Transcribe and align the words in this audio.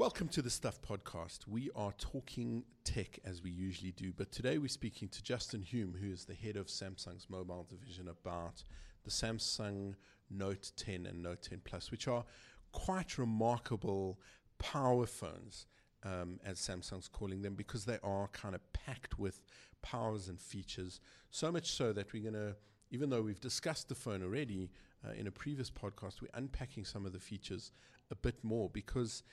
Welcome 0.00 0.28
to 0.28 0.40
the 0.40 0.48
Stuff 0.48 0.80
Podcast. 0.80 1.46
We 1.46 1.68
are 1.76 1.92
talking 1.98 2.64
tech 2.84 3.18
as 3.22 3.42
we 3.42 3.50
usually 3.50 3.92
do, 3.92 4.14
but 4.16 4.32
today 4.32 4.56
we're 4.56 4.68
speaking 4.68 5.08
to 5.08 5.22
Justin 5.22 5.60
Hume, 5.60 5.94
who 6.00 6.10
is 6.10 6.24
the 6.24 6.32
head 6.32 6.56
of 6.56 6.68
Samsung's 6.68 7.28
mobile 7.28 7.66
division, 7.68 8.08
about 8.08 8.64
the 9.04 9.10
Samsung 9.10 9.96
Note 10.30 10.72
10 10.78 11.04
and 11.04 11.22
Note 11.22 11.42
10 11.42 11.60
Plus, 11.64 11.90
which 11.90 12.08
are 12.08 12.24
quite 12.72 13.18
remarkable 13.18 14.18
power 14.58 15.04
phones. 15.04 15.66
Um, 16.02 16.40
as 16.46 16.58
Samsung's 16.58 17.08
calling 17.08 17.42
them, 17.42 17.54
because 17.54 17.84
they 17.84 17.98
are 18.02 18.28
kind 18.28 18.54
of 18.54 18.62
packed 18.72 19.18
with 19.18 19.42
powers 19.82 20.28
and 20.28 20.40
features. 20.40 20.98
So 21.30 21.52
much 21.52 21.72
so 21.72 21.92
that 21.92 22.14
we're 22.14 22.22
going 22.22 22.42
to, 22.42 22.56
even 22.90 23.10
though 23.10 23.20
we've 23.20 23.38
discussed 23.38 23.90
the 23.90 23.94
phone 23.94 24.22
already 24.22 24.70
uh, 25.06 25.12
in 25.12 25.26
a 25.26 25.30
previous 25.30 25.70
podcast, 25.70 26.22
we're 26.22 26.28
unpacking 26.32 26.86
some 26.86 27.04
of 27.04 27.12
the 27.12 27.20
features 27.20 27.72
a 28.10 28.14
bit 28.14 28.42
more 28.42 28.70
because 28.70 29.24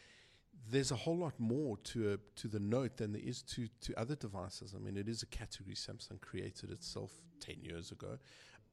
there's 0.69 0.91
a 0.91 0.95
whole 0.95 1.17
lot 1.17 1.39
more 1.39 1.77
to 1.77 2.13
a, 2.13 2.39
to 2.39 2.47
the 2.47 2.59
Note 2.59 2.97
than 2.97 3.13
there 3.13 3.21
is 3.23 3.41
to, 3.43 3.67
to 3.81 3.99
other 3.99 4.15
devices. 4.15 4.73
I 4.75 4.79
mean, 4.79 4.97
it 4.97 5.07
is 5.07 5.23
a 5.23 5.27
category 5.27 5.75
Samsung 5.75 6.19
created 6.21 6.71
itself 6.71 7.11
10 7.39 7.57
years 7.61 7.91
ago, 7.91 8.17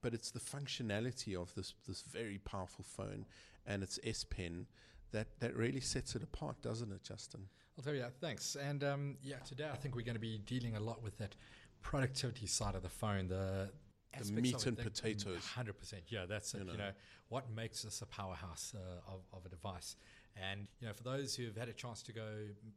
but 0.02 0.14
it's 0.14 0.30
the 0.30 0.40
functionality 0.40 1.40
of 1.40 1.54
this, 1.54 1.74
this 1.86 2.02
very 2.02 2.38
powerful 2.38 2.84
phone 2.84 3.26
and 3.66 3.82
its 3.82 3.98
S 4.04 4.24
Pen 4.24 4.66
that, 5.12 5.28
that 5.40 5.56
really 5.56 5.80
sets 5.80 6.16
it 6.16 6.22
apart, 6.22 6.60
doesn't 6.62 6.90
it, 6.92 7.02
Justin? 7.04 7.42
I'll 7.78 7.84
tell 7.84 7.94
you 7.94 8.00
that. 8.00 8.14
Thanks. 8.20 8.56
And 8.56 8.82
um, 8.84 9.16
yeah, 9.22 9.36
today 9.46 9.68
I 9.72 9.76
think 9.76 9.94
we're 9.94 10.04
going 10.04 10.14
to 10.14 10.20
be 10.20 10.38
dealing 10.38 10.76
a 10.76 10.80
lot 10.80 11.02
with 11.02 11.18
that 11.18 11.34
productivity 11.82 12.46
side 12.46 12.74
of 12.74 12.82
the 12.82 12.88
phone, 12.88 13.28
the 13.28 13.70
the 14.22 14.32
meat 14.32 14.66
and 14.66 14.78
potatoes. 14.78 15.44
Hundred 15.54 15.78
percent. 15.78 16.02
Yeah, 16.08 16.26
that's 16.26 16.54
it. 16.54 16.58
You 16.58 16.64
know. 16.64 16.72
you 16.72 16.78
know. 16.78 16.91
what 17.28 17.50
makes 17.50 17.82
this 17.82 18.00
a 18.02 18.06
powerhouse 18.06 18.74
uh, 18.76 19.12
of, 19.12 19.20
of 19.32 19.44
a 19.44 19.48
device. 19.48 19.96
And 20.36 20.66
you 20.80 20.88
know, 20.88 20.92
for 20.92 21.04
those 21.04 21.34
who've 21.34 21.56
had 21.56 21.68
a 21.68 21.72
chance 21.72 22.02
to 22.02 22.12
go, 22.12 22.27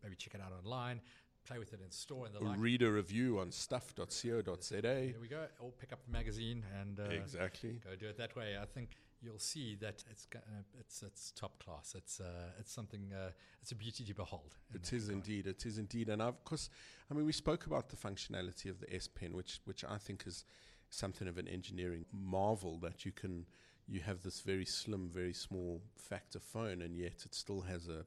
maybe 0.03 0.15
check 0.15 0.35
it 0.35 0.41
out 0.41 0.53
online, 0.63 1.01
play 1.45 1.57
with 1.57 1.73
it 1.73 1.79
in 1.83 1.91
store 1.91 2.25
and 2.25 2.35
the 2.35 2.39
like. 2.39 2.59
Read 2.59 2.81
a 2.81 2.91
review 2.91 3.39
on 3.39 3.51
stuff.co.za. 3.51 4.81
There 4.81 5.13
we 5.21 5.27
go. 5.27 5.45
Or 5.59 5.71
pick 5.71 5.93
up 5.93 5.99
the 6.05 6.11
magazine 6.11 6.63
and 6.79 6.99
uh, 6.99 7.03
exactly 7.03 7.79
go 7.83 7.95
do 7.95 8.07
it 8.07 8.17
that 8.17 8.35
way. 8.35 8.57
I 8.61 8.65
think 8.65 8.97
you'll 9.21 9.39
see 9.39 9.75
that 9.81 10.03
it's 10.11 10.27
uh, 10.35 10.39
it's 10.79 11.03
it's 11.03 11.31
top 11.31 11.63
class. 11.63 11.95
It's 11.97 12.19
uh, 12.19 12.51
it's 12.59 12.71
something. 12.71 13.11
Uh, 13.13 13.31
it's 13.61 13.71
a 13.71 13.75
beauty 13.75 14.03
to 14.03 14.13
behold. 14.13 14.55
It 14.73 14.93
is 14.93 15.07
regard. 15.07 15.27
indeed. 15.27 15.47
It 15.47 15.65
is 15.65 15.77
indeed. 15.77 16.09
And 16.09 16.21
of 16.21 16.43
course, 16.43 16.69
I 17.09 17.13
mean, 17.13 17.25
we 17.25 17.33
spoke 17.33 17.65
about 17.65 17.89
the 17.89 17.95
functionality 17.95 18.69
of 18.69 18.79
the 18.79 18.93
S 18.93 19.07
Pen, 19.07 19.35
which 19.35 19.61
which 19.65 19.83
I 19.83 19.97
think 19.97 20.25
is 20.27 20.43
something 20.89 21.27
of 21.27 21.37
an 21.37 21.47
engineering 21.47 22.05
marvel 22.13 22.77
that 22.79 23.05
you 23.05 23.11
can 23.11 23.45
you 23.87 24.01
have 24.01 24.23
this 24.23 24.41
very 24.41 24.65
slim, 24.65 25.09
very 25.13 25.33
small 25.33 25.81
factor 25.95 26.39
phone, 26.39 26.81
and 26.81 26.97
yet 26.97 27.23
it 27.25 27.33
still 27.33 27.61
has 27.61 27.87
a, 27.87 28.05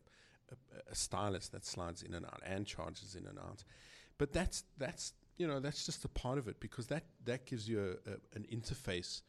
a, 0.50 0.90
a 0.90 0.94
stylus 0.94 1.48
that 1.48 1.64
slides 1.64 2.02
in 2.02 2.14
and 2.14 2.26
out 2.26 2.42
and 2.44 2.66
charges 2.66 3.14
in 3.14 3.26
and 3.26 3.38
out. 3.38 3.64
But 4.18 4.32
that's 4.32 4.64
that's 4.78 5.14
you 5.38 5.46
know 5.46 5.60
that's 5.60 5.86
just 5.86 6.04
a 6.04 6.08
part 6.08 6.38
of 6.38 6.48
it 6.48 6.60
because 6.60 6.86
that 6.88 7.04
that 7.24 7.46
gives 7.46 7.68
you 7.68 7.80
a, 8.06 8.10
a, 8.10 8.14
an 8.34 8.46
interface 8.52 9.22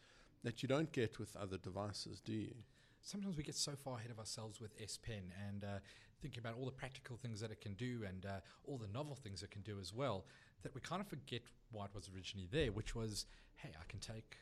that 0.44 0.62
you 0.62 0.68
don't 0.68 0.92
get 0.92 1.20
with 1.20 1.36
other 1.36 1.58
devices, 1.58 2.20
do 2.20 2.34
you? 2.34 2.56
sometimes 3.02 3.38
we 3.38 3.44
get 3.44 3.56
so 3.56 3.74
far 3.76 3.98
ahead 3.98 4.12
of 4.12 4.20
ourselves 4.20 4.62
with 4.62 4.72
S 4.82 4.98
Pen 4.98 5.34
and 5.48 5.64
uh, 5.64 5.80
thinking 6.22 6.40
about 6.40 6.56
all 6.58 6.66
the 6.66 6.72
practical 6.72 7.18
things 7.18 7.42
that 7.42 7.52
it 7.52 7.62
can 7.62 7.74
do 7.74 8.02
and 8.08 8.26
uh, 8.26 8.40
all 8.66 8.78
the 8.78 8.88
novel 8.88 9.16
things 9.16 9.44
it 9.44 9.52
can 9.52 9.62
do 9.62 9.80
as 9.80 9.94
well 9.94 10.26
that 10.64 10.74
we 10.76 10.82
kind 10.82 11.02
of 11.02 11.08
forget 11.08 11.42
why 11.72 11.86
it 11.86 11.92
was 11.96 12.10
originally 12.16 12.48
there, 12.52 12.72
which 12.72 12.96
was, 12.96 13.26
hey, 13.56 13.72
I 13.80 13.84
can 13.90 14.00
take 14.00 14.38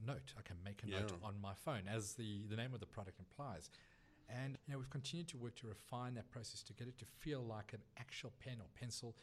a 0.00 0.06
note, 0.06 0.34
I 0.38 0.42
can 0.42 0.56
make 0.64 0.82
a 0.84 0.88
yeah. 0.88 1.00
note 1.00 1.12
on 1.22 1.34
my 1.40 1.54
phone, 1.54 1.82
as 1.88 2.14
the, 2.14 2.42
the 2.48 2.56
name 2.56 2.74
of 2.74 2.80
the 2.80 2.86
product 2.86 3.18
implies. 3.18 3.70
And 4.28 4.56
you 4.66 4.72
know, 4.72 4.78
we've 4.78 4.90
continued 4.90 5.28
to 5.28 5.36
work 5.36 5.56
to 5.56 5.66
refine 5.66 6.14
that 6.14 6.30
process 6.30 6.62
to 6.64 6.72
get 6.72 6.88
it 6.88 6.98
to 6.98 7.04
feel 7.04 7.42
like 7.42 7.72
an 7.72 7.80
actual 7.98 8.32
pen 8.42 8.56
or 8.60 8.66
pencil 8.78 9.14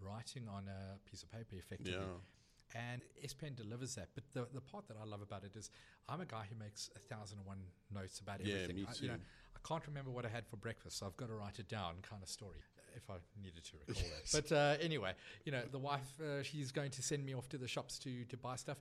writing 0.00 0.48
on 0.48 0.68
a 0.68 0.98
piece 1.08 1.22
of 1.22 1.30
paper 1.30 1.56
effectively. 1.56 1.94
Yeah. 1.94 2.80
And 2.92 3.02
S 3.22 3.34
Pen 3.34 3.54
delivers 3.54 3.94
that. 3.96 4.08
But 4.14 4.24
the, 4.32 4.46
the 4.54 4.60
part 4.60 4.88
that 4.88 4.96
I 5.00 5.04
love 5.04 5.20
about 5.20 5.44
it 5.44 5.54
is 5.56 5.70
I'm 6.08 6.20
a 6.20 6.26
guy 6.26 6.44
who 6.48 6.58
makes 6.58 6.90
a 6.96 7.14
thousand 7.14 7.38
and 7.38 7.46
one 7.46 7.58
notes 7.92 8.20
about 8.20 8.40
everything. 8.40 8.76
Yeah, 8.76 8.84
me 8.84 8.84
too. 8.84 8.88
I, 8.88 9.02
you 9.02 9.08
know, 9.08 9.18
I 9.54 9.68
can't 9.68 9.86
remember 9.86 10.10
what 10.10 10.24
I 10.24 10.28
had 10.28 10.46
for 10.46 10.56
breakfast, 10.56 10.98
so 10.98 11.06
I've 11.06 11.16
got 11.16 11.28
to 11.28 11.34
write 11.34 11.58
it 11.58 11.68
down, 11.68 11.96
kind 12.08 12.22
of 12.22 12.28
story, 12.28 12.58
if 12.96 13.10
I 13.10 13.14
needed 13.42 13.64
to 13.64 13.72
recall 13.86 14.02
yes. 14.02 14.32
that. 14.32 14.48
But 14.48 14.56
uh, 14.56 14.76
anyway, 14.80 15.12
you 15.44 15.52
know, 15.52 15.62
the 15.70 15.78
wife, 15.78 16.20
uh, 16.20 16.42
she's 16.42 16.72
going 16.72 16.90
to 16.92 17.02
send 17.02 17.24
me 17.26 17.34
off 17.34 17.48
to 17.50 17.58
the 17.58 17.68
shops 17.68 17.98
to, 18.00 18.24
to 18.24 18.36
buy 18.36 18.56
stuff. 18.56 18.78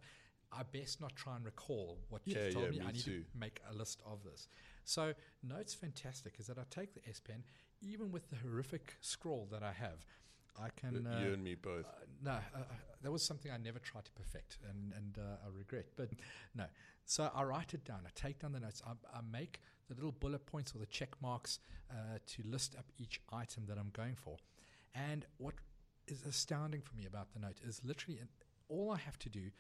I 0.52 0.64
best 0.64 1.00
not 1.00 1.16
try 1.16 1.36
and 1.36 1.46
recall 1.46 2.00
what 2.10 2.22
yeah, 2.26 2.48
she 2.48 2.54
told 2.54 2.66
yeah, 2.66 2.72
me. 2.72 2.80
me. 2.80 2.86
I 2.88 2.92
need 2.92 3.04
too. 3.04 3.20
to 3.22 3.40
make 3.40 3.62
a 3.70 3.74
list 3.74 4.02
of 4.06 4.24
this. 4.24 4.48
So, 4.84 5.14
Notes 5.44 5.74
fantastic 5.74 6.36
is 6.40 6.48
that 6.48 6.58
I 6.58 6.64
take 6.70 6.94
the 6.94 7.08
S 7.08 7.20
Pen, 7.20 7.44
even 7.82 8.12
with 8.12 8.30
the 8.30 8.36
horrific 8.38 8.96
scroll 9.02 9.48
that 9.52 9.64
I 9.64 9.72
have, 9.72 10.06
I 10.60 10.70
can. 10.76 11.08
Uh, 11.08 11.22
you 11.24 11.34
and 11.34 11.44
me 11.44 11.56
both. 11.56 11.86
Uh, 11.86 12.06
no, 12.24 12.32
uh, 12.32 12.36
uh, 12.56 12.64
that 13.02 13.12
was 13.12 13.24
something 13.24 13.52
I 13.52 13.58
never 13.58 13.80
tried 13.80 14.06
to 14.06 14.12
perfect, 14.12 14.58
and 14.70 14.94
and 14.94 15.18
uh, 15.18 15.46
I 15.46 15.58
regret. 15.58 15.88
But 15.96 16.10
no, 16.56 16.66
so 17.06 17.30
I 17.34 17.44
write 17.44 17.74
it 17.74 17.84
down. 17.84 18.02
I 18.06 18.10
take 18.16 18.40
down 18.40 18.52
the 18.54 18.60
notes. 18.60 18.82
I, 18.86 18.92
I 19.16 19.22
make 19.32 19.62
the 19.88 19.96
little 19.96 20.12
bullet 20.12 20.46
points 20.46 20.74
or 20.76 20.80
the 20.80 20.86
check 20.86 21.10
marks 21.22 21.60
uh, 21.90 22.20
to 22.28 22.44
list 22.46 22.76
up 22.78 22.86
each 22.98 23.22
item 23.32 23.64
that 23.68 23.78
I'm 23.78 23.92
going 23.94 24.16
for. 24.16 24.38
And 24.94 25.26
what 25.38 25.56
is 26.08 26.24
astounding 26.24 26.82
for 26.82 26.96
me 26.96 27.06
about 27.06 27.34
the 27.34 27.40
note 27.40 27.60
is 27.66 27.82
literally 27.84 28.20
all 28.68 28.92
I 28.92 28.98
have 28.98 29.20
to 29.20 29.30
do 29.30 29.52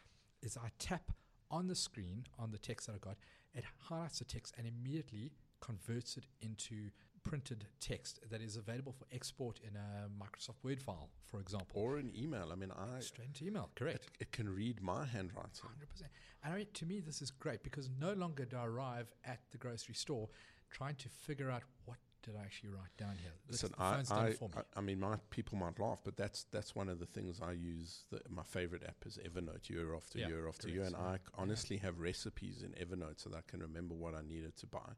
is 0.41 0.57
I 0.57 0.69
tap 0.79 1.12
on 1.50 1.68
the 1.68 1.75
screen 1.75 2.25
on 2.40 2.52
the 2.52 2.57
text 2.57 2.88
that 2.88 2.96
I 2.96 3.00
got. 3.00 3.18
It 3.53 3.66
highlights 3.78 4.19
the 4.19 4.25
text 4.25 4.53
and 4.57 4.66
immediately 4.68 5.31
converts 5.59 6.18
it 6.18 6.25
into 6.41 6.90
printed 7.24 7.66
text 7.79 8.19
that 8.29 8.41
is 8.41 8.56
available 8.56 8.91
for 8.91 9.06
export 9.13 9.59
in 9.59 9.75
a 9.75 10.07
Microsoft 10.24 10.63
Word 10.63 10.81
file, 10.81 11.09
for 11.25 11.40
example, 11.40 11.69
or 11.74 11.97
an 11.97 12.12
email. 12.18 12.50
I 12.52 12.56
mean, 12.56 12.72
I 12.72 13.00
straight 13.00 13.28
into 13.28 13.46
email. 13.46 13.69
Correct. 13.75 14.06
It, 14.19 14.22
it 14.22 14.31
can 14.31 14.50
read 14.50 14.81
my 14.81 15.06
handwriting. 15.06 15.52
Hundred 15.62 15.90
percent. 15.90 16.12
And 16.44 16.53
I 16.53 16.58
mean, 16.58 16.68
to 16.73 16.85
me, 16.85 17.00
this 17.00 17.22
is 17.22 17.29
great 17.29 17.63
because 17.63 17.90
no 18.00 18.13
longer 18.13 18.46
do 18.46 18.58
I 18.58 18.66
arrive 18.66 19.12
at 19.25 19.40
the 19.52 19.58
grocery 19.58 19.96
store 19.96 20.29
trying 20.72 20.96
to 20.96 21.09
figure 21.09 21.52
out 21.52 21.63
what 21.85 21.97
did 22.24 22.36
I 22.36 22.42
actually 22.42 22.70
write 22.70 22.96
down 22.98 23.16
here? 23.22 23.32
Listen, 23.50 23.72
I, 23.78 24.04
I, 24.12 24.28
I, 24.28 24.62
I, 24.76 24.82
mean, 24.82 25.00
my 25.00 25.16
people 25.30 25.58
might 25.58 25.80
laugh, 25.80 26.02
but 26.04 26.16
that's 26.16 26.46
that's 26.52 26.76
one 26.76 26.90
of 26.90 27.00
the 27.00 27.06
things 27.06 27.40
I 27.42 27.52
use. 27.54 28.04
The, 28.12 28.22
my 28.30 28.44
favorite 28.44 28.84
app 28.88 29.06
is 29.06 29.18
Evernote, 29.18 29.70
year 29.70 29.96
after 29.96 30.20
yeah, 30.20 30.28
year 30.28 30.48
after 30.48 30.68
correct, 30.68 30.76
year, 30.76 30.84
and 30.86 30.96
I 30.96 31.18
honestly 31.38 31.78
yeah. 31.78 31.84
have 31.84 32.00
recipes 32.00 32.64
in 32.64 32.72
Evernote 32.84 33.22
so 33.22 33.30
that 33.32 33.38
I 33.38 33.42
can 33.48 33.62
remember 33.62 33.96
what 33.96 34.14
I 34.16 34.22
needed 34.22 34.56
to 34.58 34.68
buy. 34.68 34.92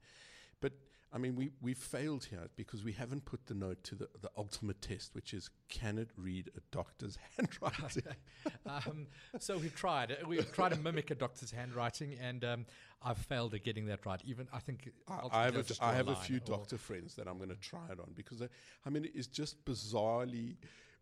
But 0.60 0.74
I 1.14 1.20
mean, 1.20 1.36
we 1.36 1.52
we 1.62 1.76
failed 1.76 2.26
here 2.26 2.48
because 2.56 2.84
we 2.84 2.92
haven't 2.92 3.26
put 3.26 3.46
the 3.46 3.54
note 3.54 3.84
to 3.84 3.96
the, 3.96 4.10
the 4.22 4.32
ultimate 4.36 4.82
test, 4.82 5.14
which 5.14 5.34
is 5.34 5.50
can 5.70 6.00
it 6.00 6.10
read 6.18 6.50
a 6.58 6.60
doctor's 6.72 7.20
handwriting? 7.38 8.04
um, 8.66 9.08
so 9.40 9.58
we've 9.58 9.76
tried. 9.76 10.18
We've 10.28 10.52
tried 10.52 10.70
to 10.70 10.80
mimic 10.80 11.12
a 11.12 11.16
doctor's 11.16 11.52
handwriting, 11.52 12.18
and 12.20 12.44
um, 12.44 12.66
I've 13.04 13.20
failed 13.20 13.54
at 13.54 13.64
getting 13.64 13.86
that 13.88 14.06
right. 14.08 14.22
Even 14.26 14.48
I 14.52 14.60
think 14.60 14.90
I 15.08 15.44
have 15.46 15.56
a, 15.56 15.66
I 15.82 15.94
have 15.94 16.08
a 16.08 16.16
few 16.16 16.40
doctor 16.40 16.80
friends 16.80 17.14
that 17.16 17.28
I'm 17.28 17.38
going 17.38 17.50
to 17.50 17.56
try 17.56 17.86
it 17.92 18.00
on 18.00 18.12
because 18.16 18.42
I, 18.42 18.48
I 18.86 18.90
mean 18.90 19.08
it's 19.14 19.28
just 19.28 19.64
bizarrely 19.66 20.56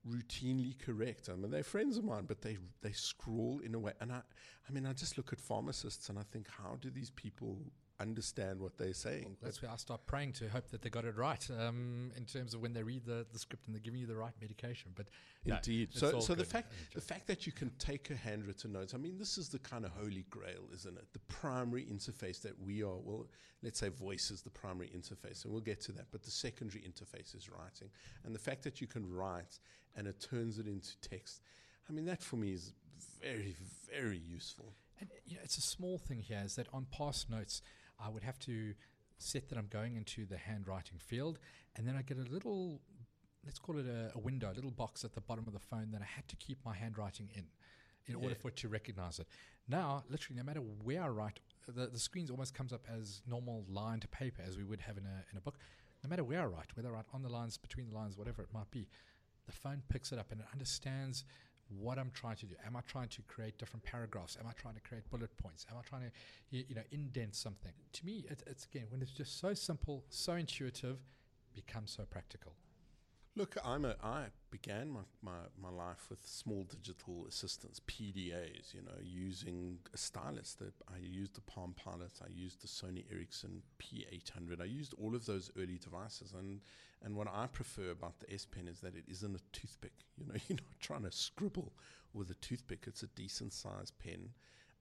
routinely 0.07 0.77
correct. 0.79 1.29
I 1.31 1.35
mean, 1.35 1.51
they're 1.51 1.63
friends 1.63 1.97
of 1.97 2.03
mine, 2.03 2.25
but 2.27 2.41
they 2.41 2.57
they 2.81 2.91
scrawl 2.91 3.61
in 3.63 3.75
a 3.75 3.79
way. 3.79 3.93
And 4.01 4.11
I, 4.11 4.21
I 4.67 4.71
mean, 4.71 4.85
I 4.85 4.93
just 4.93 5.17
look 5.17 5.31
at 5.31 5.39
pharmacists 5.39 6.09
and 6.09 6.17
I 6.17 6.23
think, 6.23 6.47
how 6.49 6.77
do 6.81 6.89
these 6.89 7.11
people 7.11 7.59
understand 8.01 8.59
what 8.59 8.77
they're 8.77 8.93
saying. 8.93 9.23
Well, 9.25 9.37
that's 9.41 9.61
where 9.61 9.71
I 9.71 9.77
start 9.77 10.05
praying 10.05 10.33
to 10.33 10.49
hope 10.49 10.69
that 10.69 10.81
they 10.81 10.89
got 10.89 11.05
it 11.05 11.15
right 11.15 11.45
um, 11.59 12.11
in 12.15 12.25
terms 12.25 12.53
of 12.53 12.61
when 12.61 12.73
they 12.73 12.83
read 12.83 13.05
the, 13.05 13.25
the 13.31 13.39
script 13.39 13.67
and 13.67 13.75
they're 13.75 13.81
giving 13.81 13.99
you 13.99 14.07
the 14.07 14.15
right 14.15 14.33
medication. 14.41 14.91
But 14.95 15.07
indeed, 15.45 15.89
no, 15.95 16.11
so 16.11 16.19
so 16.19 16.35
the 16.35 16.43
fact 16.43 16.71
the 16.93 17.01
fact 17.01 17.27
that 17.27 17.45
you 17.45 17.51
can 17.51 17.71
take 17.79 18.09
a 18.09 18.15
handwritten 18.15 18.73
notes. 18.73 18.93
I 18.93 18.97
mean, 18.97 19.17
this 19.17 19.37
is 19.37 19.49
the 19.49 19.59
kind 19.59 19.85
of 19.85 19.91
holy 19.91 20.25
grail, 20.29 20.63
isn't 20.73 20.97
it? 20.97 21.05
The 21.13 21.19
primary 21.19 21.85
interface 21.85 22.41
that 22.41 22.59
we 22.61 22.83
are. 22.83 22.97
Well, 22.97 23.27
let's 23.63 23.79
say 23.79 23.89
voice 23.89 24.31
is 24.31 24.41
the 24.41 24.49
primary 24.49 24.89
interface, 24.89 25.43
and 25.43 25.53
we'll 25.53 25.61
get 25.61 25.81
to 25.81 25.91
that. 25.93 26.07
But 26.11 26.23
the 26.23 26.31
secondary 26.31 26.83
interface 26.83 27.35
is 27.35 27.49
writing, 27.49 27.89
and 28.25 28.33
the 28.35 28.39
fact 28.39 28.63
that 28.63 28.81
you 28.81 28.87
can 28.87 29.07
write 29.11 29.59
and 29.95 30.07
it 30.07 30.19
turns 30.19 30.57
it 30.57 30.67
into 30.67 30.97
text. 31.01 31.41
I 31.89 31.93
mean, 31.93 32.05
that 32.05 32.21
for 32.21 32.37
me 32.37 32.51
is 32.51 32.73
very, 33.21 33.55
very 33.91 34.17
useful. 34.19 34.73
And 34.99 35.09
you 35.25 35.35
know, 35.35 35.41
it's 35.43 35.57
a 35.57 35.61
small 35.61 35.97
thing 35.97 36.19
here 36.19 36.41
is 36.43 36.55
that 36.55 36.67
on 36.73 36.85
past 36.95 37.29
notes, 37.29 37.61
I 38.03 38.09
would 38.09 38.23
have 38.23 38.39
to 38.39 38.73
set 39.17 39.49
that 39.49 39.57
I'm 39.57 39.67
going 39.67 39.95
into 39.95 40.25
the 40.25 40.37
handwriting 40.37 40.97
field, 40.97 41.39
and 41.75 41.87
then 41.87 41.95
I 41.95 42.01
get 42.01 42.17
a 42.17 42.31
little, 42.31 42.81
let's 43.45 43.59
call 43.59 43.77
it 43.77 43.85
a, 43.85 44.11
a 44.15 44.19
window, 44.19 44.51
a 44.51 44.55
little 44.55 44.71
box 44.71 45.03
at 45.05 45.13
the 45.13 45.21
bottom 45.21 45.45
of 45.47 45.53
the 45.53 45.59
phone 45.59 45.91
that 45.91 46.01
I 46.01 46.05
had 46.05 46.27
to 46.29 46.35
keep 46.35 46.57
my 46.65 46.75
handwriting 46.75 47.29
in 47.35 47.45
in 48.07 48.15
yeah. 48.15 48.23
order 48.23 48.35
for 48.35 48.47
it 48.47 48.55
to 48.57 48.67
recognize 48.67 49.19
it. 49.19 49.27
Now, 49.67 50.03
literally, 50.09 50.37
no 50.37 50.43
matter 50.43 50.59
where 50.59 51.03
I 51.03 51.07
write, 51.07 51.39
the, 51.67 51.87
the 51.87 51.99
screen 51.99 52.27
almost 52.31 52.53
comes 52.53 52.73
up 52.73 52.85
as 52.91 53.21
normal 53.27 53.63
lined 53.69 54.09
paper 54.11 54.41
as 54.45 54.57
we 54.57 54.63
would 54.63 54.81
have 54.81 54.97
in 54.97 55.05
a, 55.05 55.23
in 55.31 55.37
a 55.37 55.41
book. 55.41 55.59
No 56.03 56.09
matter 56.09 56.23
where 56.23 56.41
I 56.41 56.45
write, 56.45 56.75
whether 56.75 56.89
I 56.89 56.93
write 56.93 57.05
on 57.13 57.21
the 57.21 57.29
lines, 57.29 57.57
between 57.57 57.89
the 57.89 57.95
lines, 57.95 58.17
whatever 58.17 58.41
it 58.41 58.49
might 58.51 58.71
be, 58.71 58.87
the 59.45 59.51
phone 59.51 59.83
picks 59.89 60.11
it 60.11 60.17
up 60.17 60.31
and 60.31 60.41
it 60.41 60.47
understands 60.51 61.23
what 61.79 61.97
I'm 61.97 62.11
trying 62.13 62.35
to 62.37 62.45
do. 62.45 62.55
Am 62.65 62.75
I 62.75 62.81
trying 62.81 63.09
to 63.09 63.21
create 63.23 63.57
different 63.57 63.83
paragraphs? 63.83 64.37
Am 64.39 64.47
I 64.47 64.53
trying 64.53 64.75
to 64.75 64.81
create 64.81 65.09
bullet 65.09 65.35
points? 65.37 65.65
Am 65.69 65.77
I 65.77 65.81
trying 65.81 66.03
to, 66.03 66.57
you 66.57 66.75
know, 66.75 66.83
indent 66.91 67.35
something? 67.35 67.71
To 67.93 68.05
me, 68.05 68.25
it, 68.29 68.43
it's 68.47 68.65
again 68.65 68.85
when 68.89 69.01
it's 69.01 69.11
just 69.11 69.39
so 69.39 69.53
simple, 69.53 70.03
so 70.09 70.33
intuitive, 70.33 70.97
becomes 71.53 71.91
so 71.91 72.03
practical? 72.03 72.53
Look, 73.35 73.55
I'm 73.63 73.85
a. 73.85 73.95
I 74.03 74.25
began 74.51 74.89
my, 74.89 74.99
my, 75.23 75.31
my 75.59 75.69
life 75.69 76.07
with 76.09 76.19
small 76.25 76.63
digital 76.63 77.25
assistants, 77.27 77.79
PDAs. 77.87 78.73
You 78.73 78.81
know, 78.81 78.99
using 79.01 79.79
a 79.93 79.97
stylus. 79.97 80.55
That 80.59 80.73
I 80.87 80.99
used 81.01 81.35
the 81.35 81.41
Palm 81.41 81.73
Pilot. 81.75 82.11
I 82.21 82.29
used 82.29 82.61
the 82.61 82.67
Sony 82.67 83.05
Ericsson 83.11 83.63
P800. 83.81 84.61
I 84.61 84.65
used 84.65 84.93
all 85.01 85.15
of 85.15 85.25
those 85.25 85.49
early 85.57 85.79
devices, 85.81 86.33
and 86.37 86.59
and 87.03 87.15
what 87.15 87.27
I 87.33 87.47
prefer 87.47 87.91
about 87.91 88.19
the 88.19 88.31
S 88.31 88.45
Pen 88.45 88.67
is 88.67 88.79
that 88.81 88.95
it 88.95 89.05
isn't 89.07 89.35
a 89.35 89.41
toothpick. 89.51 89.93
You 90.17 90.27
know, 90.27 90.39
you're 90.47 90.57
not 90.57 90.79
trying 90.79 91.03
to 91.03 91.11
scribble 91.11 91.73
with 92.13 92.29
a 92.29 92.35
toothpick. 92.35 92.83
It's 92.85 93.01
a 93.01 93.07
decent 93.07 93.53
sized 93.53 93.97
pen. 93.97 94.29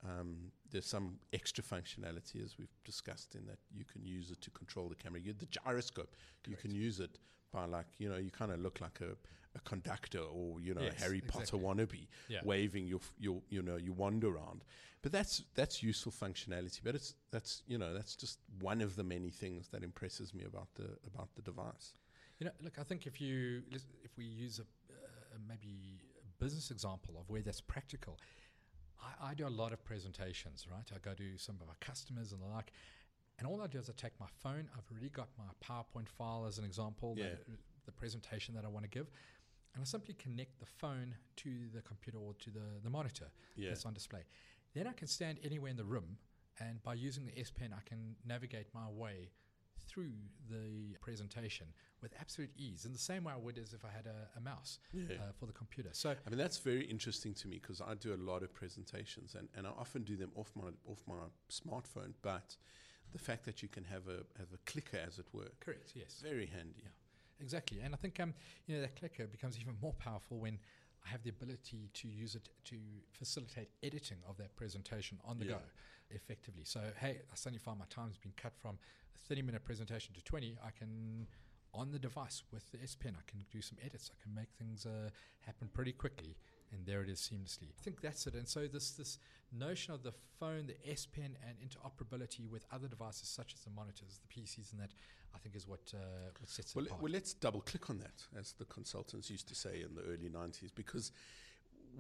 Um, 0.07 0.53
there's 0.71 0.87
some 0.87 1.19
extra 1.33 1.63
functionality, 1.63 2.45
as 2.45 2.59
we've 2.59 2.75
discussed, 2.85 3.35
in 3.35 3.47
that 3.47 3.59
you 3.73 3.85
can 3.85 4.05
use 4.05 4.31
it 4.31 4.41
to 4.43 4.51
control 4.51 4.89
the 4.89 4.95
camera. 4.95 5.21
You 5.21 5.33
the 5.33 5.47
gyroscope. 5.47 6.15
Correct. 6.43 6.49
You 6.49 6.57
can 6.57 6.75
use 6.75 7.01
it 7.01 7.19
by 7.53 7.65
like 7.67 7.87
you 7.99 8.09
know 8.09 8.17
you 8.17 8.31
kind 8.31 8.53
of 8.53 8.61
look 8.61 8.81
like 8.81 9.01
a, 9.01 9.13
a 9.57 9.61
conductor 9.65 10.21
or 10.21 10.61
you 10.61 10.75
know 10.75 10.83
yes, 10.83 10.95
a 10.97 11.01
Harry 11.05 11.19
exactly. 11.19 11.59
Potter 11.61 11.65
wannabe 11.67 12.07
Yeah. 12.29 12.41
waving 12.45 12.87
your 12.87 13.01
your 13.19 13.43
you 13.49 13.63
know 13.63 13.77
you 13.77 13.93
wander 13.93 14.29
around 14.29 14.63
but 15.03 15.13
that's 15.13 15.43
that's 15.55 15.83
useful 15.83 16.13
functionality 16.13 16.81
but 16.85 16.95
it's 16.95 17.15
that's 17.31 17.63
you 17.67 17.79
know 17.79 17.93
that's 17.95 18.15
just 18.17 18.39
one 18.61 18.81
of 18.81 18.97
the 18.97 19.05
many 19.05 19.31
things 19.31 19.69
that 19.69 19.83
impresses 19.83 20.33
me 20.35 20.45
about 20.45 20.69
the 20.75 20.89
about 21.07 21.29
the 21.37 21.43
device 21.43 21.95
You 22.39 22.47
know, 22.47 22.53
look, 22.65 22.79
I 22.79 22.85
think 22.85 23.07
if 23.07 23.21
you 23.21 23.63
if 24.07 24.13
we 24.17 24.25
use 24.25 24.59
a 24.61 24.63
uh, 24.63 25.39
maybe 25.49 25.73
a 26.25 26.45
business 26.45 26.71
example 26.71 27.15
of 27.21 27.29
where 27.29 27.43
that's 27.43 27.61
practical, 27.61 28.15
I, 29.03 29.31
I 29.31 29.35
do 29.35 29.47
a 29.47 29.55
lot 29.63 29.73
of 29.73 29.81
presentations, 29.85 30.67
right? 30.75 30.89
I 30.95 30.99
go 30.99 31.15
to 31.15 31.39
some 31.39 31.57
of 31.63 31.69
our 31.69 31.77
customers 31.81 32.33
and 32.33 32.41
the 32.41 32.47
like, 32.47 32.73
and 33.41 33.49
all 33.49 33.61
I 33.63 33.67
do 33.67 33.79
is 33.79 33.89
I 33.91 33.95
take 33.97 34.13
my 34.21 34.27
phone. 34.43 34.69
I've 34.77 34.85
already 34.93 35.09
got 35.09 35.29
my 35.37 35.45
PowerPoint 35.67 36.09
file 36.09 36.45
as 36.47 36.59
an 36.59 36.65
example, 36.65 37.15
Yeah. 37.19 37.31
the, 37.49 37.57
the 37.87 37.93
presentation 37.93 38.55
that 38.55 38.65
I 38.65 38.69
want 38.69 38.85
to 38.85 38.91
give, 38.91 39.11
and 39.75 39.83
I 39.83 39.85
simply 39.85 40.15
connect 40.15 40.61
the 40.61 40.67
phone 40.67 41.15
to 41.39 41.51
the 41.75 41.81
computer 41.81 42.19
or 42.19 42.35
to 42.35 42.51
the, 42.51 42.61
the 42.85 42.91
monitor 42.91 43.29
yeah 43.57 43.71
that's 43.71 43.87
on 43.87 43.95
display. 43.95 44.21
Then 44.75 44.87
I 44.87 44.93
can 44.93 45.09
stand 45.09 45.39
anywhere 45.43 45.71
in 45.71 45.77
the 45.77 45.85
room, 45.85 46.19
and 46.61 46.83
by 46.83 46.95
using 46.95 47.25
the 47.27 47.37
S 47.39 47.51
Pen, 47.51 47.73
I 47.77 47.81
can 47.89 48.15
navigate 48.25 48.67
my 48.75 48.89
way 48.89 49.31
through 49.89 50.13
the 50.49 50.95
presentation 51.01 51.67
with 52.01 52.13
absolute 52.21 52.51
ease, 52.57 52.85
in 52.85 52.93
the 52.93 52.99
same 52.99 53.25
way 53.25 53.33
I 53.33 53.37
would 53.37 53.59
as 53.59 53.73
if 53.73 53.85
I 53.85 53.91
had 53.91 54.07
a, 54.07 54.29
a 54.39 54.41
mouse 54.41 54.79
yeah 54.93 55.15
uh, 55.17 55.33
for 55.39 55.47
the 55.47 55.53
computer. 55.53 55.89
So, 55.93 56.11
I 56.11 56.31
mean 56.31 56.39
that's 56.39 56.59
very 56.59 56.85
interesting 56.85 57.35
to 57.35 57.49
me 57.49 57.59
because 57.61 57.81
I 57.81 57.95
do 57.95 58.15
a 58.15 58.21
lot 58.31 58.43
of 58.45 58.53
presentations 58.55 59.35
and, 59.35 59.49
and 59.57 59.67
I 59.67 59.71
often 59.71 60.03
do 60.05 60.17
them 60.17 60.31
off 60.37 60.53
my 60.55 60.69
off 60.87 61.03
my 61.09 61.25
smartphone 61.51 62.13
but 62.23 62.57
the 63.13 63.19
fact 63.19 63.45
that 63.45 63.63
you 63.63 63.69
can 63.69 63.85
have 63.85 64.09
a 64.09 64.19
have 64.39 64.53
a 64.55 64.59
clicker 64.67 64.99
as 65.07 65.19
it 65.19 65.27
were 65.33 65.51
correct, 65.61 65.93
yes, 65.95 66.21
very 66.23 66.47
handy 66.47 66.83
Yeah. 66.83 66.89
exactly. 67.41 67.81
And 67.81 67.95
I 67.95 67.97
think 67.99 68.19
um, 68.21 68.35
you 68.67 68.77
know 68.77 68.83
that 68.83 68.97
clicker 68.97 69.27
becomes 69.27 69.59
even 69.59 69.75
more 69.81 69.95
powerful 69.95 70.39
when 70.39 70.59
I 71.05 71.09
have 71.09 71.23
the 71.23 71.31
ability 71.31 71.89
to 71.95 72.09
use 72.09 72.35
it 72.35 72.49
to 72.67 72.77
facilitate 73.13 73.71
editing 73.83 74.19
of 74.29 74.37
that 74.39 74.55
presentation 74.57 75.19
on 75.25 75.39
the 75.39 75.47
Yeah. 75.47 75.53
go 75.53 75.61
effectively. 76.11 76.65
So, 76.65 76.81
hey, 76.99 77.23
I 77.33 77.35
suddenly 77.37 77.61
find 77.61 77.79
my 77.79 77.87
time's 77.89 78.19
been 78.19 78.33
cut 78.37 78.53
from 78.57 78.79
a 79.15 79.19
30 79.29 79.43
minute 79.43 79.65
presentation 79.65 80.13
to 80.15 80.23
20. 80.23 80.59
I 80.63 80.71
can, 80.73 81.27
on 81.73 81.93
the 81.93 81.99
device 82.01 82.43
with 82.53 82.71
the 82.73 82.83
S 82.83 82.97
Pen, 82.97 83.17
I 83.17 83.23
can 83.31 83.45
do 83.51 83.63
some 83.63 83.79
edits. 83.85 84.11
I 84.13 84.21
can 84.23 84.35
make 84.35 84.51
things 84.59 84.87
uh, 84.87 85.11
happen 85.41 85.69
pretty 85.73 85.93
quickly. 85.93 86.37
And 86.73 86.87
there 86.87 87.03
it 87.03 87.09
is 87.09 87.21
seamlessly. 87.21 87.65
I 87.65 87.83
think 87.83 88.01
that's 88.01 88.27
it. 88.27 88.35
And 88.35 88.49
so 88.49 88.67
this 88.67 88.93
this 88.93 89.19
notion 89.53 89.93
of 89.93 90.03
the 90.03 90.13
phone, 90.39 90.67
the 90.69 90.91
S 90.91 91.07
Pen, 91.07 91.37
and 91.47 91.57
interoperability 91.59 92.49
with 92.49 92.65
other 92.73 92.87
devices 92.89 93.29
such 93.29 93.55
as 93.55 93.61
the 93.61 93.71
monitors, 93.71 94.21
the 94.27 94.41
PCs, 94.41 94.73
and 94.73 94.81
that 94.81 94.91
I 95.35 95.39
think 95.39 95.57
is 95.57 95.67
what 95.67 95.93
uh, 95.95 96.31
what 96.39 96.49
sets 96.49 96.75
Well, 96.75 96.85
it 96.85 96.89
apart. 96.89 97.03
well, 97.03 97.13
let's 97.13 97.33
double 97.35 97.61
click 97.61 97.91
on 97.91 97.99
that, 97.99 98.23
as 98.39 98.53
the 98.53 98.65
consultants 98.67 99.31
used 99.31 99.49
to 99.49 99.55
say 99.55 99.83
in 99.83 99.95
the 99.95 100.03
early 100.03 100.29
'90s, 100.31 100.71
because 100.75 101.11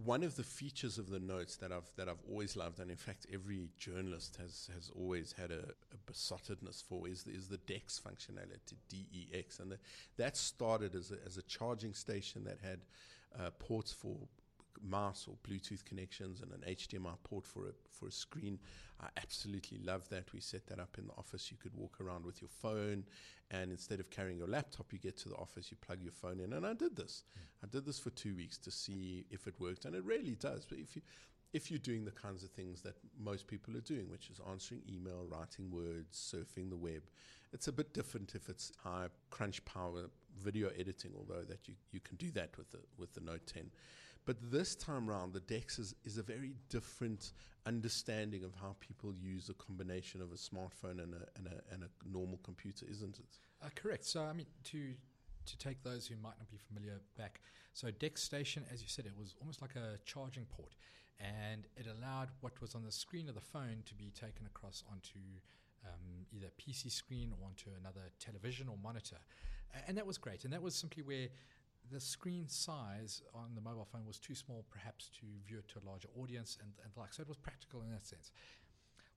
one 0.04 0.22
of 0.22 0.36
the 0.36 0.44
features 0.44 0.98
of 0.98 1.10
the 1.10 1.18
notes 1.18 1.56
that 1.56 1.72
I've 1.72 1.90
that 1.96 2.08
I've 2.08 2.22
always 2.30 2.56
loved, 2.56 2.78
and 2.78 2.90
in 2.90 2.96
fact 2.96 3.26
every 3.32 3.70
journalist 3.76 4.36
has 4.36 4.70
has 4.74 4.90
always 4.96 5.32
had 5.32 5.50
a, 5.50 5.64
a 5.92 6.12
besottedness 6.12 6.82
for, 6.84 7.08
is 7.08 7.24
the, 7.24 7.32
is 7.32 7.48
the 7.48 7.58
DEX 7.58 8.00
functionality, 8.00 8.74
D-E-X, 8.88 9.58
and 9.58 9.72
the, 9.72 9.78
that 10.16 10.36
started 10.36 10.94
as 10.94 11.10
a, 11.10 11.16
as 11.26 11.36
a 11.38 11.42
charging 11.42 11.92
station 11.92 12.44
that 12.44 12.58
had 12.62 12.80
uh, 13.38 13.50
ports 13.58 13.92
for 13.92 14.16
mouse 14.82 15.26
or 15.28 15.36
Bluetooth 15.48 15.84
connections 15.84 16.40
and 16.40 16.52
an 16.52 16.62
HDMI 16.68 17.16
port 17.24 17.46
for 17.46 17.66
a 17.66 17.72
for 17.90 18.08
a 18.08 18.12
screen. 18.12 18.58
I 19.00 19.08
absolutely 19.16 19.78
love 19.78 20.08
that. 20.10 20.32
We 20.32 20.40
set 20.40 20.66
that 20.66 20.78
up 20.78 20.96
in 20.98 21.06
the 21.06 21.12
office. 21.14 21.50
You 21.50 21.56
could 21.56 21.74
walk 21.74 21.98
around 22.00 22.24
with 22.24 22.40
your 22.40 22.50
phone, 22.50 23.04
and 23.50 23.70
instead 23.70 24.00
of 24.00 24.10
carrying 24.10 24.38
your 24.38 24.48
laptop, 24.48 24.92
you 24.92 24.98
get 24.98 25.16
to 25.18 25.28
the 25.28 25.36
office, 25.36 25.70
you 25.70 25.76
plug 25.80 26.02
your 26.02 26.12
phone 26.12 26.40
in. 26.40 26.52
And 26.52 26.66
I 26.66 26.74
did 26.74 26.96
this. 26.96 27.24
Hmm. 27.34 27.64
I 27.64 27.68
did 27.68 27.84
this 27.86 27.98
for 27.98 28.10
two 28.10 28.34
weeks 28.34 28.58
to 28.58 28.70
see 28.70 29.24
if 29.30 29.46
it 29.46 29.54
worked, 29.58 29.84
and 29.84 29.94
it 29.94 30.04
really 30.04 30.34
does. 30.34 30.66
But 30.66 30.78
if 30.78 30.96
you 30.96 31.02
if 31.52 31.70
you're 31.70 31.80
doing 31.80 32.04
the 32.04 32.12
kinds 32.12 32.44
of 32.44 32.50
things 32.50 32.80
that 32.82 32.94
most 33.18 33.46
people 33.46 33.76
are 33.76 33.80
doing, 33.80 34.08
which 34.08 34.30
is 34.30 34.40
answering 34.48 34.82
email, 34.88 35.26
writing 35.28 35.70
words, 35.70 36.32
surfing 36.32 36.70
the 36.70 36.76
web, 36.76 37.02
it's 37.52 37.66
a 37.66 37.72
bit 37.72 37.92
different 37.92 38.34
if 38.34 38.48
it's 38.48 38.72
high 38.82 39.08
crunch 39.30 39.64
power 39.64 40.04
video 40.40 40.70
editing, 40.78 41.12
although 41.16 41.42
that 41.42 41.66
you, 41.66 41.74
you 41.90 42.00
can 42.00 42.16
do 42.16 42.30
that 42.32 42.56
with 42.56 42.70
the 42.70 42.78
with 42.98 43.12
the 43.14 43.20
Note 43.20 43.46
10. 43.46 43.70
But 44.26 44.36
this 44.50 44.74
time 44.74 45.08
round, 45.08 45.32
the 45.32 45.40
DeX 45.40 45.78
is, 45.78 45.94
is 46.04 46.18
a 46.18 46.22
very 46.22 46.52
different 46.68 47.32
understanding 47.66 48.44
of 48.44 48.54
how 48.54 48.76
people 48.80 49.12
use 49.14 49.48
a 49.48 49.54
combination 49.54 50.20
of 50.20 50.32
a 50.32 50.36
smartphone 50.36 51.02
and 51.02 51.14
a, 51.14 51.26
and 51.36 51.46
a, 51.46 51.74
and 51.74 51.82
a 51.84 51.88
normal 52.10 52.38
computer, 52.42 52.86
isn't 52.90 53.18
it? 53.18 53.38
Uh, 53.62 53.68
correct. 53.74 54.04
So, 54.04 54.22
I 54.22 54.32
mean, 54.32 54.46
to 54.64 54.94
to 55.46 55.58
take 55.58 55.82
those 55.82 56.06
who 56.06 56.14
might 56.16 56.38
not 56.38 56.48
be 56.50 56.58
familiar 56.58 57.00
back, 57.16 57.40
so 57.72 57.90
Dex 57.90 58.22
Station, 58.22 58.62
as 58.72 58.82
you 58.82 58.88
said, 58.88 59.06
it 59.06 59.16
was 59.18 59.34
almost 59.40 59.62
like 59.62 59.74
a 59.74 59.98
charging 60.04 60.44
port, 60.44 60.76
and 61.18 61.66
it 61.76 61.86
allowed 61.86 62.28
what 62.40 62.60
was 62.60 62.74
on 62.74 62.84
the 62.84 62.92
screen 62.92 63.28
of 63.28 63.34
the 63.34 63.40
phone 63.40 63.82
to 63.86 63.94
be 63.94 64.10
taken 64.10 64.46
across 64.46 64.84
onto 64.92 65.18
um, 65.86 66.26
either 66.30 66.46
a 66.46 66.60
PC 66.60 66.92
screen 66.92 67.32
or 67.32 67.46
onto 67.46 67.70
another 67.80 68.12
television 68.18 68.68
or 68.68 68.76
monitor, 68.82 69.16
and 69.88 69.96
that 69.96 70.06
was 70.06 70.18
great. 70.18 70.44
And 70.44 70.52
that 70.52 70.62
was 70.62 70.74
simply 70.74 71.02
where 71.02 71.28
the 71.90 72.00
screen 72.00 72.48
size 72.48 73.22
on 73.34 73.54
the 73.54 73.60
mobile 73.60 73.88
phone 73.90 74.06
was 74.06 74.18
too 74.18 74.34
small, 74.34 74.64
perhaps 74.70 75.10
to 75.20 75.26
view 75.46 75.58
it 75.58 75.68
to 75.68 75.78
a 75.78 75.84
larger 75.88 76.08
audience, 76.18 76.56
and, 76.60 76.72
and 76.84 76.92
like. 76.96 77.12
So 77.12 77.22
it 77.22 77.28
was 77.28 77.36
practical 77.36 77.82
in 77.82 77.90
that 77.90 78.06
sense. 78.06 78.30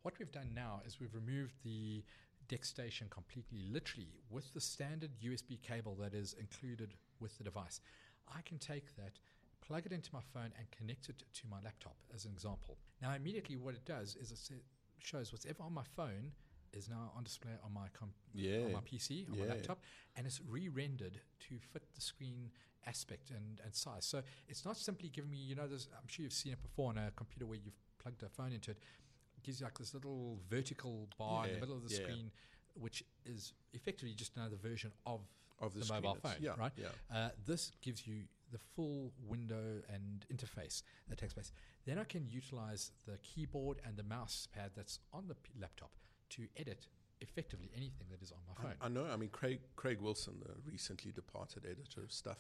What 0.02 0.16
we've 0.20 0.32
done 0.32 0.52
now 0.54 0.82
is 0.86 1.00
we've 1.00 1.14
removed 1.14 1.54
the 1.64 2.04
deck 2.48 2.66
station 2.66 3.08
completely, 3.10 3.60
literally, 3.72 4.10
with 4.30 4.54
the 4.54 4.62
standard 4.62 5.12
USB 5.24 5.62
cable 5.62 5.96
that 6.02 6.14
is 6.14 6.36
included 6.40 6.94
with 7.20 7.38
the 7.38 7.44
device. 7.44 7.80
I 8.28 8.42
can 8.42 8.58
take 8.58 8.96
that, 8.98 9.20
plug 9.66 9.86
it 9.86 9.92
into 9.92 10.10
my 10.14 10.22
phone, 10.34 10.52
and 10.58 10.70
connect 10.72 11.10
it 11.10 11.24
to 11.34 11.48
my 11.50 11.58
laptop, 11.64 11.96
as 12.14 12.26
an 12.26 12.32
example. 12.32 12.78
Now, 13.02 13.14
immediately, 13.14 13.56
what 13.56 13.76
it 13.76 13.86
does 13.86 14.16
is 14.16 14.32
it 14.32 14.64
shows 15.00 15.32
whatever 15.32 15.64
on 15.64 15.74
my 15.74 15.84
phone 15.96 16.32
is 16.74 16.90
now 16.90 17.12
on 17.16 17.24
display 17.24 17.52
on 17.64 17.74
my 17.74 17.88
com- 17.94 18.14
Yeah. 18.34 18.66
on 18.66 18.74
my 18.74 18.82
PC, 18.82 19.26
on 19.30 19.36
Yeah. 19.36 19.46
my 19.46 19.54
laptop, 19.54 19.82
and 20.16 20.26
it's 20.28 20.42
re-rendered 20.42 21.22
to 21.48 21.60
fit 21.60 21.84
the 21.94 22.02
screen 22.02 22.52
aspect 22.86 23.32
and, 23.32 23.60
and 23.64 23.74
size. 23.74 24.06
So 24.06 24.22
it's 24.48 24.66
not 24.66 24.78
simply 24.78 25.10
giving 25.10 25.32
me, 25.32 25.38
you 25.38 25.56
know, 25.56 25.68
there's, 25.68 25.88
I'm 25.98 26.08
sure 26.08 26.24
you've 26.24 26.34
seen 26.34 26.54
it 26.54 26.62
before 26.62 26.90
on 26.90 26.98
a 26.98 27.12
computer 27.16 27.46
where 27.46 27.60
you've 27.64 27.80
plugged 28.00 28.24
a 28.24 28.30
phone 28.30 28.52
into 28.52 28.72
it. 28.72 28.78
It 29.38 29.44
gives 29.44 29.60
you 29.60 29.66
like 29.66 29.78
this 29.78 29.94
little 29.94 30.40
vertical 30.50 31.08
bar 31.18 31.48
in 31.48 31.54
the 31.54 31.60
middle 31.60 31.76
of 31.78 31.88
the 31.88 31.94
yeah. 31.96 32.02
screen, 32.02 32.32
which 32.74 33.04
is 33.26 33.54
effectively 33.74 34.14
just 34.16 34.36
another 34.36 34.58
version 34.58 34.92
of 35.06 35.22
Of 35.60 35.74
the, 35.76 35.82
The 35.86 35.94
mobile 35.94 36.16
phone, 36.16 36.36
yeah, 36.42 36.56
right? 36.58 36.74
Yeah. 36.76 36.88
uh, 37.10 37.30
this 37.46 37.72
gives 37.82 38.06
you 38.06 38.24
the 38.52 38.58
full 38.76 39.14
window 39.26 39.82
and 39.88 40.26
interface 40.32 40.84
that 41.08 41.18
takes 41.18 41.34
place. 41.34 41.52
Then 41.86 41.98
I 42.00 42.04
can 42.04 42.28
utilize 42.28 42.92
the 43.06 43.18
keyboard 43.20 43.80
and 43.86 43.96
the 43.96 44.04
mouse 44.04 44.48
pad 44.52 44.72
that's 44.76 45.00
on 45.14 45.28
the 45.28 45.36
p- 45.36 45.54
laptop 45.60 45.92
to 46.32 46.48
edit 46.58 46.88
effectively 47.22 47.70
anything 47.76 48.08
that 48.12 48.22
is 48.22 48.32
on 48.32 48.40
my 48.48 48.62
phone. 48.62 48.74
I, 48.82 48.86
I 48.86 48.90
know. 48.90 49.06
I 49.12 49.16
mean, 49.16 49.30
Craig 49.30 49.60
Craig 49.76 50.02
Wilson, 50.02 50.36
the 50.46 50.54
recently 50.70 51.12
departed 51.12 51.66
editor 51.66 52.02
of 52.02 52.12
Stuff, 52.12 52.40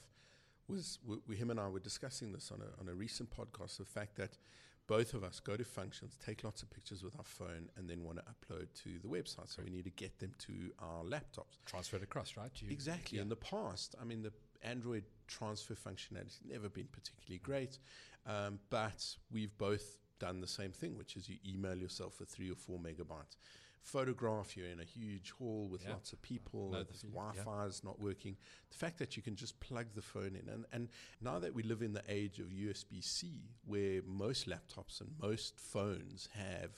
was 0.67 0.99
we, 1.27 1.35
him 1.35 1.49
and 1.49 1.59
I 1.59 1.67
were 1.67 1.79
discussing 1.79 2.31
this 2.33 2.51
on 2.51 2.61
a 2.61 2.79
on 2.81 2.89
a 2.89 2.93
recent 2.93 3.29
podcast. 3.29 3.77
The 3.77 3.85
fact 3.85 4.15
that 4.17 4.37
both 4.85 5.13
of 5.13 5.23
us 5.23 5.39
go 5.39 5.55
to 5.55 5.63
functions, 5.63 6.17
take 6.23 6.43
lots 6.43 6.61
of 6.61 6.69
pictures 6.69 7.03
with 7.03 7.15
our 7.17 7.23
phone, 7.23 7.69
and 7.77 7.89
then 7.89 8.03
want 8.03 8.17
to 8.17 8.23
upload 8.23 8.67
to 8.83 8.99
the 9.01 9.07
website. 9.07 9.47
So 9.47 9.61
we 9.63 9.71
need 9.71 9.85
to 9.85 9.91
get 9.91 10.19
them 10.19 10.33
to 10.39 10.53
our 10.79 11.03
laptops. 11.03 11.63
Transfer 11.65 11.95
it 11.95 12.03
across, 12.03 12.35
right? 12.35 12.53
To, 12.55 12.69
Exactly. 12.69 13.17
yeah. 13.17 13.21
In 13.21 13.29
the 13.29 13.37
past, 13.37 13.95
I 14.01 14.03
mean, 14.03 14.21
the 14.21 14.33
Android 14.61 15.05
transfer 15.27 15.73
functionality 15.73 16.23
has 16.25 16.39
never 16.45 16.67
been 16.67 16.87
particularly 16.91 17.39
great, 17.39 17.79
um, 18.27 18.59
but 18.69 19.15
we've 19.31 19.57
both 19.57 19.99
done 20.19 20.41
the 20.41 20.47
same 20.47 20.71
thing, 20.71 20.97
which 20.97 21.15
is 21.15 21.29
you 21.29 21.37
email 21.47 21.75
yourself 21.75 22.15
for 22.15 22.25
three 22.25 22.51
or 22.51 22.55
four 22.55 22.77
megabytes. 22.77 23.37
Photograph, 23.83 24.55
you're 24.55 24.67
in 24.67 24.79
a 24.79 24.85
huge 24.85 25.31
hall 25.31 25.67
with 25.69 25.83
Yeah. 25.83 25.91
lots 25.91 26.13
of 26.13 26.21
people, 26.21 26.73
and 26.73 26.87
the 26.87 26.91
the 26.93 26.97
feeling, 26.99 27.15
yeah. 27.15 27.43
Wi-Fi 27.43 27.65
is 27.65 27.83
not 27.83 27.99
working. 27.99 28.37
The 28.69 28.77
fact 28.77 28.97
that 28.99 29.15
you 29.17 29.21
can 29.21 29.35
just 29.35 29.59
plug 29.59 29.87
the 29.93 30.01
phone 30.01 30.35
in, 30.35 30.47
and, 30.49 30.65
and 30.71 30.89
now 31.21 31.37
that 31.39 31.53
we 31.53 31.63
live 31.63 31.81
in 31.81 31.93
the 31.93 32.03
age 32.07 32.39
of 32.39 32.47
USB-C, 32.47 33.41
where 33.65 34.01
most 34.05 34.47
laptops 34.47 35.01
and 35.01 35.11
most 35.21 35.59
phones 35.59 36.29
have 36.33 36.71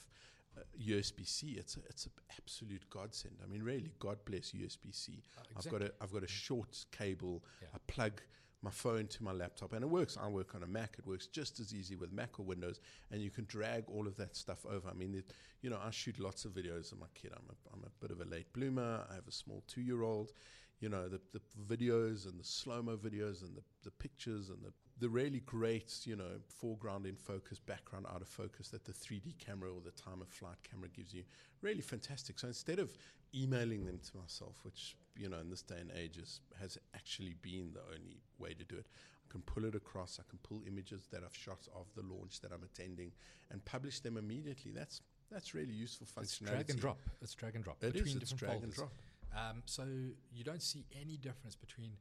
uh, 0.58 0.62
USB-C, 0.82 1.52
it's 1.60 1.78
a, 1.78 1.82
it's 1.90 2.06
an 2.08 2.12
absolute 2.40 2.90
godsend. 2.90 3.38
I 3.44 3.48
mean, 3.48 3.62
really, 3.62 3.92
God 4.00 4.18
bless 4.26 4.52
USB-C. 4.52 5.22
Uh, 5.38 5.42
I've 5.58 5.70
got 5.70 5.82
a 5.84 5.94
I've 6.02 6.12
got 6.12 6.24
a 6.24 6.28
short 6.28 6.86
cable. 6.92 7.44
Yeah. 7.62 7.68
I 7.76 7.78
plug 7.88 8.22
my 8.66 8.72
phone 8.72 9.06
to 9.06 9.24
my 9.24 9.32
laptop, 9.32 9.74
and 9.74 9.84
it 9.84 9.88
works. 9.88 10.18
I 10.20 10.28
work 10.28 10.56
on 10.56 10.64
a 10.64 10.68
Mac. 10.68 10.96
It 10.98 11.06
works 11.06 11.28
just 11.28 11.60
as 11.60 11.74
easy 11.74 11.96
with 11.96 12.12
Mac 12.12 12.40
or 12.40 12.44
Windows, 12.44 12.80
and 13.12 13.22
you 13.22 13.30
can 13.30 13.46
drag 13.46 13.84
all 13.88 14.08
of 14.08 14.18
that 14.18 14.36
stuff 14.36 14.66
over. 14.66 14.90
I 14.90 14.94
mean, 14.94 15.14
it, 15.14 15.34
you 15.62 15.70
know, 15.70 15.80
I 15.82 15.92
shoot 15.92 16.20
lots 16.20 16.46
of 16.46 16.52
videos 16.52 16.92
of 16.92 17.00
my 17.00 17.06
kid. 17.14 17.32
I'm 17.34 17.46
a, 17.48 17.74
I'm 17.74 17.84
a 17.84 17.92
bit 18.02 18.10
of 18.10 18.22
a 18.22 18.26
late 18.26 18.52
bloomer. 18.54 19.06
I 19.10 19.14
have 19.14 19.28
a 19.28 19.32
small 19.32 19.64
two 19.68 19.82
year 19.82 20.02
old. 20.02 20.32
You 20.80 20.90
know, 20.90 21.08
the, 21.08 21.22
the 21.32 21.42
videos 21.76 22.26
and 22.28 22.38
the 22.40 22.44
slow 22.44 22.82
mo 22.82 22.98
videos 22.98 23.44
and 23.44 23.56
the, 23.56 23.62
the 23.84 23.92
pictures 23.92 24.50
and 24.50 24.58
the, 24.62 24.74
the 25.00 25.10
really 25.10 25.42
great, 25.42 25.94
you 26.04 26.16
know, 26.16 26.40
foreground 26.50 27.06
in 27.06 27.16
focus, 27.16 27.60
background 27.60 28.08
out 28.14 28.22
of 28.22 28.28
focus 28.28 28.70
that 28.70 28.84
the 28.84 28.92
3D 28.92 29.38
camera 29.38 29.70
or 29.70 29.80
the 29.80 29.92
time 29.92 30.22
of 30.22 30.28
flight 30.28 30.58
camera 30.70 30.90
gives 30.90 31.14
you. 31.14 31.24
Really 31.62 31.82
fantastic. 31.82 32.40
So 32.40 32.48
instead 32.48 32.80
of 32.80 32.98
emailing 33.34 33.86
them 33.86 34.00
to 34.12 34.18
myself, 34.18 34.56
which, 34.64 34.98
you 35.18 35.30
know, 35.30 35.40
in 35.40 35.50
this 35.50 35.62
day 35.62 35.78
and 35.80 35.92
age 35.98 36.18
is, 36.18 36.42
has 36.60 36.78
actually 36.94 37.36
been 37.42 37.72
the 37.74 37.82
only 37.94 38.18
way 38.40 38.54
to 38.54 38.64
do 38.64 38.76
it, 38.78 38.88
I 39.28 39.32
can 39.32 39.42
pull 39.42 39.66
it 39.66 39.76
across. 39.76 40.20
I 40.20 40.24
can 40.30 40.40
pull 40.44 40.62
images 40.68 41.08
that 41.12 41.22
I've 41.24 41.36
shot 41.36 41.68
of 41.76 41.88
the 41.96 42.02
launch 42.04 42.42
that 42.42 42.52
I'm 42.52 42.64
attending 42.64 43.12
and 43.52 43.64
publish 43.66 44.00
them 44.00 44.18
immediately. 44.18 44.72
That's 44.72 45.02
that's 45.32 45.54
really 45.56 45.74
useful 45.74 46.08
functionality. 46.08 46.24
It's 46.24 46.38
drag 46.40 46.70
and 46.70 46.80
drop. 46.80 47.00
It's 47.22 47.34
drag 47.34 47.56
and 47.56 47.64
drop 47.64 47.78
It 47.84 47.94
between 47.94 48.18
is, 48.18 48.22
it's 48.22 48.32
different 48.32 48.40
drag 48.40 48.52
folders. 48.52 48.64
and 48.64 48.74
drop. 48.76 48.94
Um, 49.36 49.64
so 49.66 49.84
you 50.32 50.44
don't 50.44 50.62
see 50.62 50.86
any 51.02 51.18
difference 51.18 51.56
between 51.56 51.92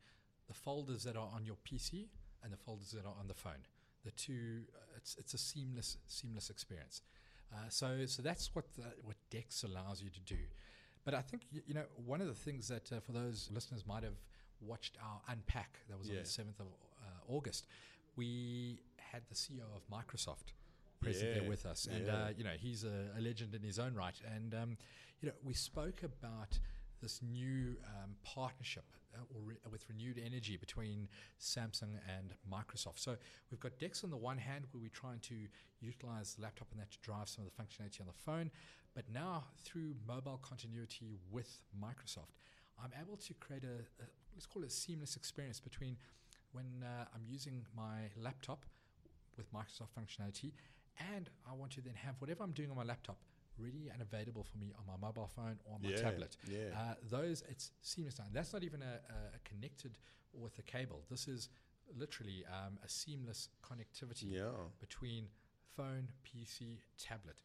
the 0.47 0.55
folders 0.55 1.05
that 1.05 1.17
are 1.17 1.31
on 1.35 1.45
your 1.45 1.57
PC 1.69 2.09
and 2.43 2.53
the 2.53 2.57
folders 2.57 2.91
that 2.93 3.07
are 3.07 3.15
on 3.19 3.27
the 3.27 3.35
phone. 3.35 3.65
The 4.05 4.11
two, 4.13 4.65
uh, 4.75 4.97
it's 4.97 5.17
it's 5.19 5.33
a 5.35 5.39
seamless 5.39 5.97
seamless 6.07 6.51
experience. 6.51 7.01
Uh, 7.53 7.69
so 7.69 8.05
so 8.07 8.23
that's 8.23 8.55
what 8.55 8.67
the, 8.75 8.85
what 9.03 9.17
Dex 9.31 9.63
allows 9.65 10.03
you 10.03 10.11
to 10.11 10.21
do. 10.21 10.37
But 11.05 11.15
I 11.15 11.21
think 11.21 11.43
you 11.51 11.75
know 11.75 11.85
one 12.05 12.21
of 12.21 12.27
the 12.27 12.35
things 12.35 12.69
that 12.69 12.91
uh, 12.93 13.01
for 13.01 13.13
those 13.13 13.51
listeners 13.53 13.85
might 13.87 14.03
have 14.03 14.17
watched 14.61 14.97
our 15.03 15.21
unpack 15.29 15.79
that 15.89 15.99
was 15.99 16.09
on 16.09 16.17
the 16.17 16.25
seventh 16.25 16.61
of 16.61 16.67
uh, 16.67 17.33
August, 17.35 17.67
we 18.17 18.81
had 18.97 19.23
the 19.29 19.35
CEO 19.35 19.65
of 19.75 19.83
Microsoft 19.93 20.53
present 21.01 21.35
there 21.35 21.49
with 21.49 21.67
us, 21.67 21.87
and 21.91 22.07
yeah. 22.07 22.15
uh, 22.15 22.29
you 22.37 22.45
know 22.45 22.55
he's 22.59 22.85
a, 22.85 23.19
a 23.19 23.21
legend 23.21 23.55
in 23.55 23.63
his 23.63 23.79
own 23.79 23.95
right. 23.95 24.19
And 24.35 24.55
um, 24.55 24.77
you 25.21 25.29
know 25.29 25.35
we 25.45 25.53
spoke 25.53 26.03
about 26.03 26.59
this 27.03 27.21
new 27.23 27.77
um, 27.87 28.17
partnership 28.25 28.85
or 29.35 29.41
re- 29.41 29.57
with 29.71 29.85
renewed 29.89 30.21
energy 30.25 30.57
between 30.57 31.09
Samsung 31.41 31.99
and 32.09 32.35
Microsoft. 32.51 32.99
So 32.99 33.17
we've 33.51 33.61
got 33.61 33.79
Dex 33.79 34.05
on 34.05 34.11
the 34.11 34.17
one 34.17 34.39
hand, 34.39 34.65
where 34.73 34.81
we're 34.83 34.89
trying 34.89 35.21
to 35.21 35.35
utilize 35.81 36.35
the 36.35 36.43
laptop 36.43 36.69
and 36.73 36.81
that 36.81 36.91
to 36.93 36.99
drive 37.03 37.29
some 37.29 37.45
of 37.45 37.51
the 37.51 37.63
functionality 37.63 38.01
on 38.01 38.07
the 38.07 38.13
phone, 38.13 38.51
but 38.95 39.05
now 39.13 39.45
through 39.65 39.95
mobile 40.07 40.41
continuity 40.43 41.19
with 41.31 41.61
Microsoft, 41.79 42.35
I'm 42.83 42.91
able 43.01 43.17
to 43.19 43.35
create 43.35 43.65
a, 43.65 44.03
a 44.03 44.07
let's 44.35 44.47
call 44.47 44.63
it 44.63 44.67
a 44.67 44.71
seamless 44.71 45.17
experience 45.17 45.61
between 45.61 45.97
when 46.53 46.67
uh, 46.83 47.05
I'm 47.15 47.23
using 47.27 47.65
my 47.77 48.11
laptop 48.17 48.65
with 49.37 49.53
Microsoft 49.53 49.89
functionality, 49.99 50.53
and 51.15 51.29
I 51.49 51.55
want 51.55 51.73
to 51.73 51.81
then 51.81 51.95
have 51.95 52.15
whatever 52.21 52.45
I'm 52.45 52.53
doing 52.53 52.71
on 52.71 52.77
my 52.77 52.85
laptop 52.85 53.17
ready 53.59 53.91
and 53.93 54.03
available 54.03 54.45
for 54.45 54.59
me 54.59 54.73
on 54.79 54.85
my 54.87 55.07
mobile 55.07 55.31
phone 55.35 55.59
or 55.65 55.75
on 55.75 55.83
my 55.83 55.91
yeah, 55.91 55.97
tablet. 55.97 56.37
Yeah. 56.49 56.69
Uh, 56.77 56.95
those 57.11 57.43
it's 57.49 57.71
seamless 57.83 58.19
now. 58.19 58.27
That's 58.33 58.53
not 58.53 58.63
even 58.63 58.83
a, 58.83 58.95
a 59.35 59.39
connected 59.45 59.99
with 60.33 60.59
a 60.59 60.63
cable. 60.63 61.03
This 61.11 61.29
is 61.29 61.49
literally 61.97 62.45
um, 62.49 62.79
a 62.85 62.89
seamless 62.89 63.49
connectivity 63.63 64.33
yeah. 64.33 64.51
between 64.81 65.27
phone, 65.77 66.09
PC, 66.25 66.79
tablet. 66.99 67.37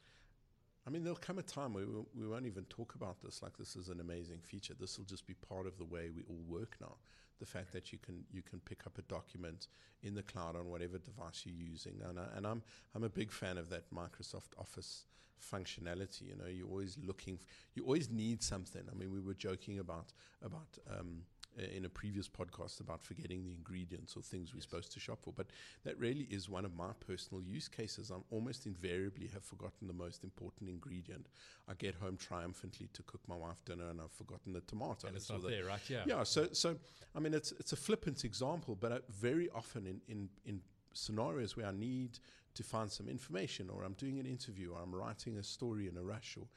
I 0.87 0.89
mean, 0.89 1.03
there'll 1.03 1.19
come 1.19 1.39
a 1.39 1.43
time 1.43 1.73
where 1.73 1.85
we, 1.85 2.21
we 2.21 2.27
won't 2.27 2.45
even 2.45 2.63
talk 2.65 2.95
about 2.95 3.21
this 3.21 3.43
like 3.43 3.57
this 3.57 3.75
is 3.75 3.89
an 3.89 3.99
amazing 3.99 4.39
feature. 4.41 4.73
This 4.79 4.97
will 4.97 5.05
just 5.05 5.27
be 5.27 5.33
part 5.33 5.67
of 5.67 5.77
the 5.77 5.85
way 5.85 6.09
we 6.15 6.23
all 6.29 6.43
work 6.47 6.77
now. 6.81 6.95
The 7.39 7.45
fact 7.45 7.71
that 7.73 7.91
you 7.91 7.99
can 7.99 8.23
you 8.31 8.41
can 8.41 8.59
pick 8.59 8.85
up 8.85 8.97
a 8.97 9.01
document 9.03 9.67
in 10.03 10.13
the 10.13 10.23
cloud 10.23 10.55
on 10.55 10.69
whatever 10.69 10.97
device 10.97 11.43
you're 11.45 11.55
using, 11.55 12.01
and, 12.07 12.19
I, 12.19 12.25
and 12.35 12.45
I'm 12.45 12.61
I'm 12.95 13.03
a 13.03 13.09
big 13.09 13.31
fan 13.31 13.57
of 13.57 13.69
that 13.69 13.89
Microsoft 13.93 14.57
Office 14.57 15.05
functionality. 15.39 16.27
You 16.27 16.35
know, 16.35 16.47
you're 16.47 16.67
always 16.67 16.97
looking, 17.03 17.39
you 17.75 17.83
always 17.83 18.09
need 18.09 18.43
something. 18.43 18.83
I 18.91 18.95
mean, 18.95 19.11
we 19.11 19.21
were 19.21 19.33
joking 19.33 19.79
about 19.79 20.13
about 20.43 20.77
um, 20.89 21.23
uh, 21.59 21.63
in 21.77 21.85
a 21.85 21.89
previous 21.89 22.27
podcast 22.29 22.79
about 22.79 23.01
forgetting 23.03 23.43
the 23.43 23.51
ingredients 23.53 24.15
or 24.15 24.21
things 24.21 24.53
we're 24.53 24.59
Yes. 24.59 24.63
supposed 24.63 24.91
to 24.93 24.99
shop 24.99 25.19
for, 25.21 25.33
but 25.33 25.47
that 25.83 25.97
really 25.99 26.27
is 26.31 26.47
one 26.49 26.65
of 26.65 26.75
my 26.75 26.91
personal 27.05 27.43
use 27.43 27.67
cases. 27.67 28.09
I'm 28.09 28.23
almost 28.31 28.65
invariably 28.65 29.27
have 29.33 29.43
forgotten 29.43 29.87
the 29.87 29.93
most 29.93 30.23
important 30.23 30.69
ingredient. 30.69 31.27
I 31.67 31.73
get 31.73 31.95
home 31.95 32.17
triumphantly 32.17 32.87
to 32.93 33.03
cook 33.03 33.21
my 33.27 33.35
wife 33.35 33.63
dinner, 33.65 33.89
and 33.89 33.99
I've 34.01 34.11
forgotten 34.11 34.53
the 34.53 34.61
tomato. 34.61 35.07
And 35.07 35.15
it's 35.17 35.29
not 35.29 35.41
the, 35.41 35.49
there, 35.49 35.65
right? 35.65 35.79
Yeah. 35.89 36.03
yeah, 36.05 36.23
so 36.23 36.47
so 36.53 36.77
I 37.15 37.19
mean 37.19 37.33
it's 37.33 37.51
it's 37.59 37.73
a 37.73 37.77
flippant 37.77 38.23
example, 38.23 38.75
but 38.75 39.09
very 39.11 39.49
often 39.49 39.85
in, 39.85 40.01
in 40.07 40.29
in 40.45 40.61
scenarios 40.93 41.55
where 41.55 41.67
I 41.67 41.71
need 41.71 42.19
to 42.55 42.63
find 42.63 42.91
some 42.91 43.07
information, 43.07 43.69
or 43.69 43.83
I'm 43.83 43.93
doing 43.93 44.19
an 44.19 44.25
interview, 44.25 44.71
or 44.73 44.81
I'm 44.81 44.93
writing 44.93 45.37
a 45.37 45.43
story 45.43 45.87
in 45.87 45.97
a 45.97 46.03
rush, 46.03 46.35
or 46.39 46.47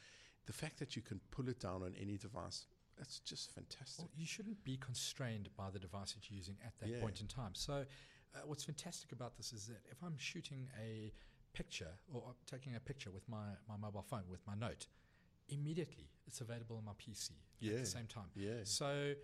the 0.46 0.52
fact 0.52 0.78
that 0.78 0.96
you 0.96 1.02
can 1.02 1.20
pull 1.30 1.48
it 1.48 1.60
down 1.60 1.82
on 1.82 1.94
any 2.00 2.16
device, 2.16 2.66
that's 3.02 3.18
just 3.18 3.50
fantastic. 3.52 3.98
Well, 4.04 4.10
you 4.16 4.26
shouldn't 4.26 4.62
be 4.62 4.76
constrained 4.76 5.48
by 5.56 5.70
the 5.70 5.78
device 5.80 6.12
that 6.12 6.30
you're 6.30 6.36
using 6.36 6.56
at 6.64 6.78
that 6.78 6.88
Yeah. 6.88 7.00
point 7.00 7.20
in 7.20 7.26
time. 7.26 7.52
So, 7.54 7.84
uh, 8.34 8.38
what's 8.46 8.62
fantastic 8.62 9.10
about 9.10 9.36
this 9.36 9.52
is 9.52 9.66
that 9.66 9.84
if 9.90 10.02
I'm 10.04 10.16
shooting 10.16 10.68
a 10.80 11.12
picture 11.52 11.98
or 12.12 12.34
taking 12.46 12.76
a 12.76 12.80
picture 12.80 13.10
with 13.10 13.28
my, 13.28 13.56
my 13.68 13.76
mobile 13.76 14.02
phone 14.02 14.22
with 14.30 14.46
my 14.46 14.54
note, 14.54 14.86
immediately 15.48 16.10
it's 16.28 16.40
available 16.40 16.76
on 16.76 16.84
my 16.84 16.92
PC 16.92 17.32
at 17.64 17.78
the 17.80 17.86
same 17.86 18.06
time. 18.06 18.30
Yeah. 18.36 18.60
So, 18.62 19.14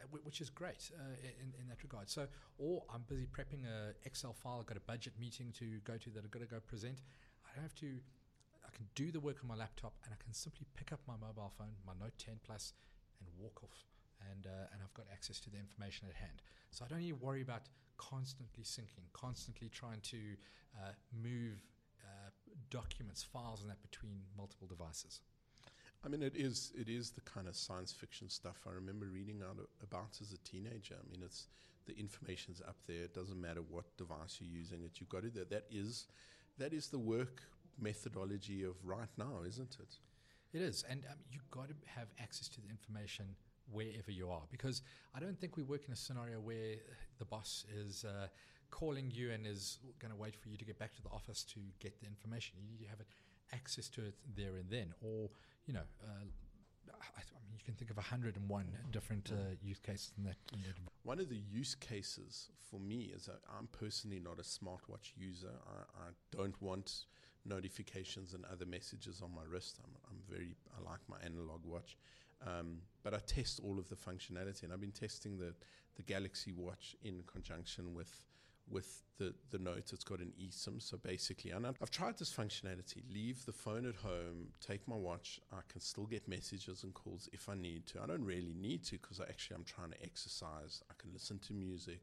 uh, 0.00 0.04
which 0.22 0.40
is 0.42 0.50
great 0.50 0.90
uh, 0.94 1.14
in, 1.40 1.54
in 1.58 1.68
that 1.68 1.82
regard. 1.82 2.10
So, 2.10 2.28
or 2.58 2.84
I'm 2.92 3.02
busy 3.08 3.26
prepping 3.26 3.64
a 3.64 3.94
Excel 4.04 4.34
file, 4.34 4.58
I've 4.60 4.66
got 4.66 4.76
a 4.76 4.80
budget 4.80 5.14
meeting 5.18 5.52
to 5.52 5.80
go 5.84 5.96
to 5.96 6.10
that 6.10 6.22
I've 6.22 6.30
got 6.30 6.40
to 6.40 6.46
go 6.46 6.60
present. 6.60 7.00
I 7.46 7.54
don't 7.54 7.62
have 7.62 7.74
to, 7.76 7.98
I 8.66 8.76
can 8.76 8.86
do 8.94 9.10
the 9.10 9.20
work 9.20 9.38
on 9.42 9.48
my 9.48 9.56
laptop 9.56 9.94
and 10.04 10.12
I 10.12 10.22
can 10.22 10.34
simply 10.34 10.66
pick 10.76 10.92
up 10.92 11.00
my 11.08 11.14
mobile 11.16 11.50
phone, 11.56 11.74
my 11.86 11.94
Note 11.98 12.12
10 12.18 12.34
Plus, 12.44 12.74
and 13.26 13.34
walk 13.38 13.62
off. 13.62 13.86
And, 14.30 14.46
uh, 14.46 14.72
and 14.72 14.82
I've 14.82 14.94
got 14.94 15.06
access 15.12 15.40
to 15.40 15.50
the 15.50 15.58
information 15.58 16.06
at 16.08 16.14
hand. 16.14 16.42
So 16.70 16.84
I 16.84 16.88
don't 16.88 17.00
need 17.00 17.10
to 17.10 17.24
worry 17.24 17.42
about 17.42 17.62
constantly 17.96 18.64
syncing, 18.64 19.06
constantly 19.12 19.68
trying 19.68 20.00
to 20.02 20.18
uh, 20.78 20.92
move 21.12 21.58
uh, 22.04 22.30
documents, 22.70 23.22
files, 23.22 23.62
and 23.62 23.70
that 23.70 23.82
between 23.82 24.20
multiple 24.36 24.66
devices. 24.66 25.20
I 26.04 26.08
mean, 26.08 26.22
it 26.22 26.34
is 26.34 26.72
it 26.76 26.88
is 26.88 27.10
the 27.10 27.20
kind 27.20 27.46
of 27.46 27.54
science 27.54 27.92
fiction 27.92 28.28
stuff 28.28 28.56
I 28.66 28.72
remember 28.72 29.06
reading 29.06 29.40
out 29.48 29.58
about 29.82 30.18
as 30.20 30.32
a 30.32 30.38
teenager. 30.38 30.96
I 30.98 31.10
mean, 31.10 31.22
it's 31.24 31.46
the 31.86 31.96
information's 31.96 32.60
up 32.60 32.76
there. 32.86 33.04
It 33.04 33.14
doesn't 33.14 33.40
matter 33.40 33.60
what 33.60 33.96
device 33.96 34.38
you're 34.40 34.50
using. 34.50 34.82
It 34.82 34.98
you've 34.98 35.08
got 35.08 35.24
it 35.24 35.34
there. 35.34 35.44
That 35.44 35.66
is 35.70 36.06
that 36.58 36.72
is 36.72 36.88
the 36.88 36.98
work 36.98 37.42
methodology 37.80 38.64
of 38.64 38.74
right 38.84 39.08
now, 39.16 39.42
isn't 39.46 39.76
it? 39.80 39.96
It 40.52 40.60
is, 40.60 40.84
and 40.88 41.04
um, 41.10 41.16
you've 41.30 41.50
got 41.50 41.68
to 41.68 41.74
have 41.86 42.08
access 42.20 42.48
to 42.48 42.60
the 42.60 42.68
information 42.68 43.24
wherever 43.70 44.10
you 44.10 44.30
are, 44.30 44.42
because 44.50 44.82
I 45.14 45.20
don't 45.20 45.38
think 45.38 45.56
we 45.56 45.62
work 45.62 45.86
in 45.86 45.92
a 45.92 45.96
scenario 45.96 46.40
where 46.40 46.76
the 47.18 47.24
boss 47.24 47.64
is 47.74 48.04
uh, 48.04 48.26
calling 48.70 49.10
you 49.10 49.30
and 49.30 49.46
is 49.46 49.78
going 49.98 50.12
to 50.12 50.18
wait 50.18 50.36
for 50.36 50.48
you 50.48 50.56
to 50.58 50.64
get 50.64 50.78
back 50.78 50.94
to 50.96 51.02
the 51.02 51.08
office 51.08 51.44
to 51.44 51.60
get 51.80 51.98
the 52.00 52.06
information. 52.06 52.56
You 52.60 52.70
need 52.70 52.84
to 52.84 52.90
have 52.90 53.00
it, 53.00 53.06
access 53.52 53.88
to 53.90 54.02
it 54.02 54.14
there 54.36 54.56
and 54.56 54.68
then, 54.70 54.92
or 55.00 55.30
you 55.66 55.74
know. 55.74 55.86
Uh, 56.02 56.24
I, 56.90 57.20
I 57.20 57.38
mean, 57.46 57.54
you 57.56 57.64
can 57.64 57.74
think 57.74 57.90
of 57.90 57.96
101 57.96 58.66
different 58.90 59.30
uh, 59.32 59.54
use 59.62 59.78
cases 59.78 60.12
in 60.18 60.24
that. 60.24 60.36
In 60.52 60.62
that 60.62 60.74
One 61.04 61.20
of 61.20 61.28
the 61.28 61.36
use 61.36 61.74
cases 61.74 62.48
for 62.70 62.80
me 62.80 63.12
is 63.14 63.26
that 63.26 63.40
I'm 63.58 63.68
personally 63.68 64.20
not 64.20 64.38
a 64.38 64.42
smartwatch 64.42 65.16
user. 65.16 65.52
I, 65.66 66.08
I 66.08 66.10
don't 66.30 66.60
want 66.60 67.06
notifications 67.44 68.34
and 68.34 68.44
other 68.52 68.66
messages 68.66 69.20
on 69.22 69.34
my 69.34 69.42
wrist. 69.48 69.78
I'm, 69.84 69.92
I'm 70.10 70.18
very 70.28 70.56
I 70.76 70.90
like 70.90 71.00
my 71.08 71.16
analog 71.24 71.60
watch, 71.64 71.96
um, 72.46 72.78
but 73.02 73.14
I 73.14 73.18
test 73.26 73.60
all 73.62 73.78
of 73.78 73.88
the 73.88 73.96
functionality, 73.96 74.64
and 74.64 74.72
I've 74.72 74.80
been 74.80 74.92
testing 74.92 75.38
the 75.38 75.54
the 75.96 76.02
Galaxy 76.02 76.52
Watch 76.52 76.96
in 77.02 77.22
conjunction 77.26 77.94
with 77.94 78.24
with 78.70 79.02
the 79.18 79.34
the 79.50 79.58
Note. 79.58 79.92
It's 79.92 80.04
got 80.04 80.20
an 80.20 80.32
eSIM, 80.40 80.80
so 80.80 80.96
basically, 80.96 81.50
and 81.50 81.66
I've, 81.66 81.90
tried 81.90 82.18
this 82.18 82.32
functionality. 82.32 83.02
Leave 83.12 83.44
the 83.44 83.52
phone 83.52 83.86
at 83.86 83.96
home, 83.96 84.48
take 84.60 84.86
my 84.88 84.96
watch. 84.96 85.40
I 85.52 85.60
can 85.68 85.80
still 85.80 86.06
get 86.06 86.26
messages 86.28 86.84
and 86.84 86.94
calls 86.94 87.28
if 87.32 87.48
I 87.48 87.54
need 87.54 87.86
to. 87.88 88.02
I 88.02 88.06
don't 88.06 88.24
really 88.24 88.54
need 88.54 88.84
to 88.84 88.92
because 88.92 89.20
I 89.20 89.24
actually 89.24 89.56
I'm 89.56 89.64
trying 89.64 89.90
to 89.90 90.02
exercise. 90.02 90.82
I 90.90 90.94
can 90.98 91.12
listen 91.12 91.38
to 91.40 91.52
music. 91.52 92.00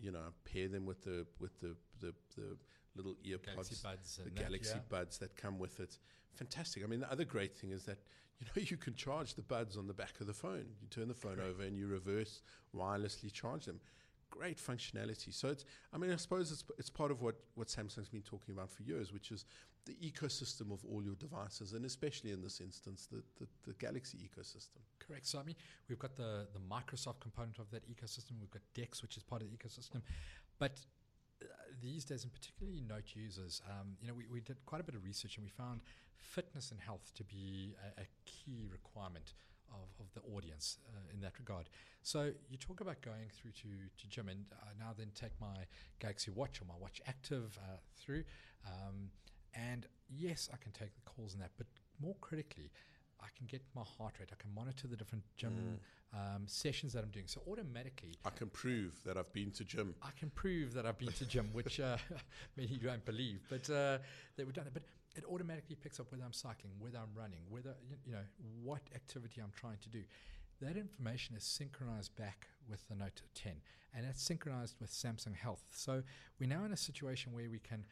You 0.00 0.12
know, 0.12 0.32
pair 0.44 0.68
them 0.68 0.86
with 0.86 1.02
the 1.04 1.26
with 1.40 1.60
the 1.60 1.76
the, 2.00 2.14
the 2.36 2.56
little 2.94 3.14
earpods 3.24 3.54
Galaxy 3.54 3.76
Buds 3.82 4.16
the 4.16 4.22
and 4.24 4.36
that, 4.36 4.44
Galaxy 4.44 4.72
yeah. 4.74 4.80
Buds 4.88 5.18
that 5.18 5.36
come 5.36 5.58
with 5.58 5.80
it. 5.80 5.98
Fantastic. 6.34 6.84
I 6.84 6.86
mean, 6.86 7.00
the 7.00 7.10
other 7.12 7.24
great 7.24 7.56
thing 7.56 7.70
is 7.70 7.84
that 7.84 7.98
you 8.38 8.46
know 8.46 8.62
you 8.68 8.76
can 8.76 8.94
charge 8.94 9.34
the 9.34 9.42
buds 9.42 9.76
on 9.76 9.86
the 9.86 9.94
back 9.94 10.20
of 10.20 10.26
the 10.26 10.34
phone. 10.34 10.66
You 10.80 10.88
turn 10.88 11.08
the 11.08 11.14
phone 11.14 11.36
Correct. 11.36 11.50
over 11.50 11.62
and 11.64 11.76
you 11.76 11.86
reverse 11.86 12.42
wirelessly 12.74 13.32
charge 13.32 13.66
them. 13.66 13.80
great 14.30 14.58
functionality. 14.58 15.32
So 15.32 15.48
it's, 15.48 15.64
I 15.92 15.98
mean, 15.98 16.12
I 16.12 16.16
suppose 16.16 16.52
it's, 16.52 16.64
it's 16.78 16.90
part 16.90 17.10
of 17.10 17.22
what, 17.22 17.36
what 17.54 17.68
Samsung's 17.68 18.08
been 18.08 18.22
talking 18.22 18.54
about 18.54 18.70
for 18.70 18.82
years, 18.82 19.12
which 19.12 19.30
is 19.30 19.44
the 19.86 19.94
ecosystem 19.94 20.70
of 20.70 20.84
all 20.84 21.02
your 21.02 21.14
devices, 21.14 21.72
and 21.72 21.84
especially 21.84 22.30
in 22.32 22.42
this 22.42 22.60
instance, 22.60 23.08
the, 23.10 23.22
the, 23.40 23.46
the 23.66 23.72
Galaxy 23.74 24.18
ecosystem. 24.18 24.82
Correct. 24.98 25.26
So 25.26 25.38
I 25.38 25.44
mean, 25.44 25.56
we've 25.88 25.98
got 25.98 26.14
the 26.16 26.46
the 26.52 26.60
Microsoft 26.60 27.20
component 27.20 27.58
of 27.58 27.70
that 27.70 27.88
ecosystem. 27.88 28.32
We've 28.40 28.50
got 28.50 28.60
Dex, 28.74 29.00
which 29.00 29.16
is 29.16 29.22
part 29.22 29.40
of 29.42 29.48
the 29.50 29.56
ecosystem, 29.56 30.02
but 30.58 30.78
these 31.80 32.04
days, 32.04 32.24
and 32.24 32.32
particularly 32.32 32.80
note 32.80 33.14
users, 33.14 33.62
um, 33.68 33.96
you 34.00 34.08
know, 34.08 34.14
we, 34.14 34.24
we 34.30 34.40
did 34.40 34.64
quite 34.66 34.80
a 34.80 34.84
bit 34.84 34.94
of 34.94 35.04
research 35.04 35.36
and 35.36 35.44
we 35.44 35.50
found 35.50 35.80
fitness 36.16 36.70
and 36.70 36.80
health 36.80 37.12
to 37.14 37.24
be 37.24 37.74
a, 37.96 38.02
a 38.02 38.06
key 38.26 38.66
requirement 38.70 39.34
of, 39.70 39.88
of 40.00 40.12
the 40.14 40.34
audience 40.34 40.78
uh, 40.88 41.12
in 41.12 41.20
that 41.20 41.38
regard. 41.38 41.68
So 42.02 42.30
you 42.48 42.56
talk 42.56 42.80
about 42.80 43.00
going 43.02 43.30
through 43.32 43.52
to, 43.52 43.68
to 43.98 44.08
gym, 44.08 44.28
and 44.28 44.44
I 44.62 44.68
now 44.78 44.92
then 44.96 45.10
take 45.14 45.32
my 45.40 45.66
Galaxy 46.00 46.30
Watch 46.30 46.60
or 46.60 46.64
my 46.64 46.74
Watch 46.80 47.00
Active 47.06 47.58
uh, 47.62 47.76
through, 47.96 48.24
um, 48.66 49.10
and 49.54 49.86
yes, 50.08 50.48
I 50.52 50.56
can 50.56 50.72
take 50.72 50.94
the 50.94 51.02
calls 51.02 51.34
in 51.34 51.40
that, 51.40 51.50
but 51.56 51.66
more 52.00 52.16
critically, 52.20 52.70
I 53.20 53.26
can 53.36 53.46
get 53.46 53.62
my 53.74 53.82
heart 53.82 54.14
rate. 54.20 54.30
I 54.32 54.36
can 54.40 54.54
monitor 54.54 54.86
the 54.86 54.96
different 54.96 55.24
gym 55.36 55.78
Mm. 56.14 56.36
um, 56.36 56.48
sessions 56.48 56.92
that 56.94 57.04
I'm 57.04 57.10
doing. 57.10 57.26
So 57.26 57.42
automatically, 57.50 58.14
I 58.24 58.30
can 58.30 58.48
prove 58.48 59.02
that 59.04 59.16
I've 59.18 59.32
been 59.32 59.50
to 59.52 59.64
gym. 59.64 59.94
I 60.02 60.10
can 60.18 60.30
prove 60.30 60.72
that 60.74 60.86
I've 60.86 60.96
been 60.98 61.12
to 61.12 61.26
gym, 61.26 61.50
which 61.52 61.80
uh, 61.80 61.96
many 62.56 62.78
don't 62.78 63.04
believe, 63.04 63.40
but 63.50 63.68
uh, 63.68 63.98
that 64.36 64.46
we've 64.46 64.54
done 64.54 64.66
it. 64.66 64.72
But 64.74 64.84
it 65.16 65.24
automatically 65.24 65.76
picks 65.76 65.98
up 66.00 66.10
whether 66.10 66.24
I'm 66.24 66.32
cycling, 66.32 66.72
whether 66.78 66.98
I'm 66.98 67.12
running, 67.14 67.40
whether 67.50 67.74
you, 67.88 67.96
you 68.06 68.12
know 68.12 68.24
what 68.62 68.82
activity 68.94 69.40
I'm 69.42 69.52
trying 69.54 69.78
to 69.82 69.88
do. 69.88 70.02
That 70.60 70.76
information 70.76 71.36
is 71.36 71.44
synchronized 71.44 72.16
back 72.16 72.48
with 72.68 72.86
the 72.88 72.94
Note 72.94 73.22
10, 73.34 73.52
and 73.94 74.06
it's 74.06 74.22
synchronized 74.22 74.76
with 74.80 74.90
Samsung 74.90 75.34
Health. 75.36 75.62
So 75.72 76.02
we're 76.40 76.48
now 76.48 76.64
in 76.64 76.72
a 76.72 76.76
situation 76.76 77.32
where 77.32 77.48
we 77.50 77.58
can 77.58 77.84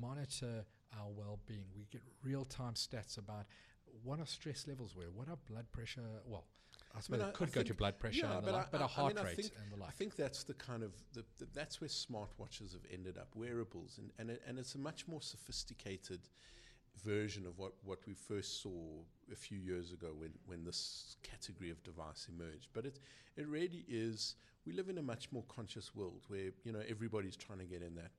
monitor 0.00 0.64
our 0.98 1.08
well-being. 1.10 1.64
We 1.74 1.86
get 1.90 2.02
real-time 2.22 2.74
stats 2.74 3.18
about 3.18 3.46
what 4.02 4.18
our 4.20 4.26
stress 4.26 4.66
levels 4.66 4.94
were, 4.96 5.10
what 5.14 5.28
our 5.28 5.38
blood 5.48 5.66
pressure. 5.72 6.02
Well, 6.26 6.44
I 6.94 7.00
suppose 7.00 7.20
I- 7.22 7.28
it 7.28 7.34
could 7.34 7.48
I 7.48 7.52
go 7.52 7.62
to 7.62 7.74
blood 7.74 7.98
pressure 7.98 8.26
yeah, 8.26 8.40
but 8.44 8.52
like, 8.52 8.66
I- 8.66 8.68
but 8.70 8.80
I- 8.80 8.84
our 8.84 8.88
I 8.88 8.92
heart 8.92 9.14
mean, 9.16 9.24
rate 9.24 9.36
think- 9.36 9.52
and 9.62 9.72
the 9.72 9.76
like. 9.76 9.88
I 9.88 9.92
think 9.92 10.16
that's 10.16 10.44
the 10.44 10.54
kind 10.54 10.82
of 10.82 10.92
the, 11.12 11.24
the, 11.38 11.46
that's 11.54 11.80
where 11.80 11.88
smartwatches 11.88 12.72
have 12.72 12.84
ended 12.92 13.16
up, 13.18 13.28
wearables, 13.34 13.98
and 13.98 14.10
and, 14.18 14.30
it, 14.30 14.42
and 14.46 14.58
it's 14.58 14.74
a 14.74 14.78
much 14.78 15.06
more 15.08 15.22
sophisticated 15.22 16.20
version 17.04 17.46
of 17.46 17.58
what, 17.58 17.72
what 17.84 17.98
we 18.06 18.12
first 18.14 18.60
saw 18.60 19.02
a 19.32 19.34
few 19.36 19.56
years 19.58 19.92
ago 19.92 20.08
when, 20.16 20.30
when 20.46 20.62
this 20.64 21.16
category 21.22 21.70
of 21.70 21.82
device 21.82 22.28
emerged. 22.28 22.68
But 22.72 22.84
it 22.86 22.98
it 23.36 23.46
really 23.48 23.84
is. 23.88 24.36
We 24.66 24.72
live 24.74 24.88
in 24.90 24.98
a 24.98 25.02
much 25.02 25.32
more 25.32 25.44
conscious 25.48 25.94
world 25.94 26.24
where 26.28 26.50
you 26.64 26.72
know 26.72 26.82
everybody's 26.88 27.36
trying 27.36 27.58
to 27.60 27.64
get 27.64 27.82
in 27.82 27.94
that 27.96 28.10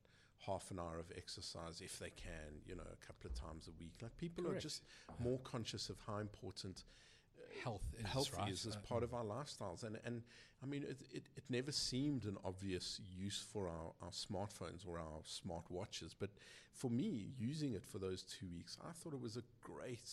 half 0.45 0.71
an 0.71 0.79
hour 0.79 0.97
of 0.99 1.11
exercise 1.15 1.81
if 1.81 1.99
they 1.99 2.09
can, 2.11 2.61
you 2.65 2.75
know, 2.75 2.83
a 2.83 3.05
couple 3.05 3.29
of 3.29 3.33
times 3.33 3.67
a 3.67 3.71
week. 3.79 3.93
Like 4.01 4.15
people 4.17 4.47
are 4.47 4.59
just 4.59 4.83
more 5.19 5.39
conscious 5.39 5.89
of 5.89 5.97
how 6.05 6.17
important 6.17 6.83
health 7.63 7.83
is 7.97 8.05
health 8.05 8.33
right? 8.37 8.51
is 8.51 8.65
as 8.65 8.75
Uh, 8.75 8.79
part 8.87 9.03
of 9.03 9.13
our 9.13 9.23
lifestyles. 9.23 9.83
And, 9.83 9.99
and 10.05 10.23
I 10.61 10.65
mean, 10.65 10.83
it, 10.83 11.01
it, 11.11 11.23
it 11.35 11.43
never 11.49 11.71
seemed 11.71 12.25
an 12.25 12.37
obvious 12.43 12.99
use 13.25 13.39
for 13.51 13.67
our, 13.67 13.93
our 14.01 14.11
smartphones 14.11 14.87
or 14.87 14.99
our 14.99 15.21
smart 15.23 15.69
watches. 15.69 16.15
But 16.17 16.31
for 16.71 16.89
me, 16.89 17.33
using 17.37 17.73
it 17.73 17.85
for 17.85 17.99
those 17.99 18.23
two 18.23 18.47
weeks, 18.47 18.77
I 18.81 18.91
thought 18.91 19.13
it 19.13 19.21
was 19.21 19.37
a 19.37 19.43
great, 19.61 20.09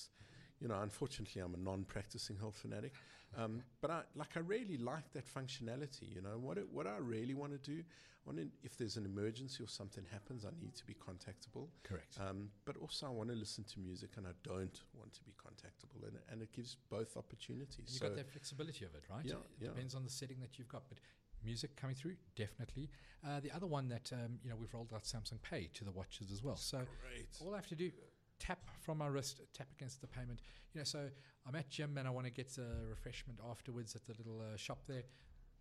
you 0.60 0.68
know, 0.68 0.80
unfortunately, 0.80 1.40
I'm 1.42 1.54
a 1.54 1.58
non 1.58 1.84
practicing 1.84 2.36
health 2.36 2.56
fanatic. 2.56 2.92
Um, 3.36 3.62
but 3.80 3.90
I, 3.90 4.02
like, 4.16 4.36
I 4.36 4.40
really 4.40 4.76
like 4.76 5.12
that 5.12 5.24
functionality. 5.26 6.14
You 6.14 6.20
know, 6.20 6.36
what, 6.38 6.58
it, 6.58 6.66
what 6.70 6.86
I 6.86 6.98
really 6.98 7.34
want 7.34 7.52
to 7.52 7.58
do, 7.58 7.82
want 8.26 8.38
to, 8.38 8.46
if 8.62 8.76
there's 8.76 8.96
an 8.96 9.04
emergency 9.04 9.62
or 9.62 9.68
something 9.68 10.04
happens, 10.10 10.44
I 10.44 10.50
need 10.60 10.74
to 10.76 10.86
be 10.86 10.94
contactable. 10.94 11.68
correct. 11.82 12.18
Um, 12.20 12.50
but 12.64 12.76
also, 12.76 13.06
I 13.06 13.10
want 13.10 13.30
to 13.30 13.36
listen 13.36 13.64
to 13.64 13.80
music 13.80 14.10
and 14.16 14.26
I 14.26 14.32
don't 14.42 14.80
want 14.94 15.12
to 15.14 15.22
be 15.24 15.32
contactable. 15.32 16.06
And, 16.06 16.18
and 16.30 16.42
it 16.42 16.52
gives 16.52 16.76
both 16.90 17.16
opportunities. 17.16 17.86
You've 17.88 17.98
so, 17.98 18.08
got 18.08 18.16
that 18.16 18.30
flexibility 18.30 18.84
of 18.84 18.94
it, 18.94 19.04
right? 19.10 19.24
Yeah, 19.24 19.34
it 19.34 19.38
yeah. 19.60 19.68
depends 19.68 19.94
on 19.94 20.04
the 20.04 20.10
setting 20.10 20.40
that 20.40 20.58
you've 20.58 20.68
got, 20.68 20.82
but 20.88 20.98
music 21.44 21.76
coming 21.76 21.96
through, 21.96 22.16
definitely. 22.36 22.90
Uh, 23.26 23.40
the 23.40 23.50
other 23.52 23.66
one 23.66 23.88
that 23.88 24.10
um, 24.12 24.38
you 24.42 24.50
know 24.50 24.56
we've 24.56 24.72
rolled 24.72 24.92
out 24.94 25.04
Samsung 25.04 25.40
Pay 25.42 25.70
to 25.74 25.84
the 25.84 25.92
watches 25.92 26.30
as 26.30 26.42
well. 26.42 26.56
So 26.56 26.78
great. 26.78 27.28
all 27.40 27.54
I 27.54 27.56
have 27.56 27.66
to 27.68 27.74
do, 27.74 27.90
tap 28.38 28.60
from 28.80 28.98
my 28.98 29.06
wrist, 29.06 29.40
tap 29.54 29.68
against 29.76 30.00
the 30.00 30.06
payment. 30.06 30.40
You 30.74 30.80
know, 30.80 30.84
so 30.84 31.08
I'm 31.46 31.54
at 31.54 31.68
gym 31.70 31.96
and 31.98 32.06
I 32.06 32.10
want 32.10 32.26
to 32.26 32.32
get 32.32 32.56
a 32.58 32.88
refreshment 32.88 33.38
afterwards 33.48 33.94
at 33.94 34.04
the 34.06 34.14
little 34.18 34.40
uh, 34.40 34.56
shop 34.56 34.80
there. 34.86 35.02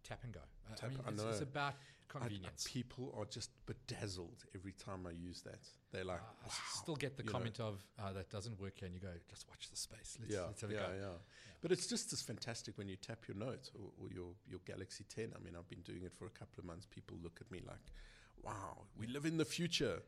Tap 0.04 0.24
and 0.24 0.34
go. 0.34 0.40
Tap- 0.76 0.86
I 0.86 0.90
mean, 0.90 1.00
I 1.06 1.12
it's, 1.12 1.24
it's 1.24 1.40
know. 1.40 1.44
about 1.44 1.74
I- 1.74 2.20
convenience. 2.20 2.68
people 2.68 3.14
are 3.18 3.26
just 3.26 3.52
bedazzled 3.68 4.44
every 4.56 4.72
time 4.74 5.06
I 5.06 5.12
use 5.12 5.42
that. 5.44 5.60
They're 5.92 6.04
like, 6.06 6.22
Uh, 6.22 6.34
wow. 6.42 6.48
s- 6.48 6.60
still 6.82 6.96
get 6.96 7.18
the 7.18 7.24
you 7.24 7.28
know. 7.28 7.32
comment 7.34 7.60
of 7.60 7.86
uh, 8.00 8.12
that 8.14 8.30
doesn't 8.32 8.60
work 8.60 8.80
here, 8.80 8.88
and 8.88 8.96
you 8.96 9.02
go, 9.02 9.14
just 9.30 9.48
watch 9.50 9.70
the 9.70 9.76
space. 9.78 10.18
Let's, 10.20 10.34
yeah, 10.34 10.42
let's 10.46 10.62
have 10.62 10.72
a 10.72 10.74
yeah, 10.74 10.80
go. 10.88 10.94
yeah, 11.00 11.08
But 11.62 11.72
it's 11.72 11.86
just 11.88 12.12
as 12.14 12.22
fantastic 12.22 12.78
when 12.78 12.88
you 12.88 12.96
tap 12.96 13.28
your 13.28 13.38
note 13.38 13.70
or, 13.76 13.92
or 14.02 14.10
your, 14.12 14.34
your 14.48 14.60
Galaxy 14.66 15.04
10. 15.08 15.34
I 15.36 15.44
mean, 15.44 15.56
I've 15.56 15.70
been 15.70 15.82
doing 15.82 16.04
it 16.04 16.14
for 16.14 16.26
a 16.26 16.30
couple 16.32 16.60
of 16.60 16.66
months. 16.66 16.86
People 16.90 17.18
look 17.22 17.40
at 17.42 17.52
me 17.52 17.60
like, 17.68 17.92
wow, 18.44 18.86
we 18.98 19.06
live 19.08 19.26
in 19.26 19.38
the 19.38 19.46
future. 19.46 20.02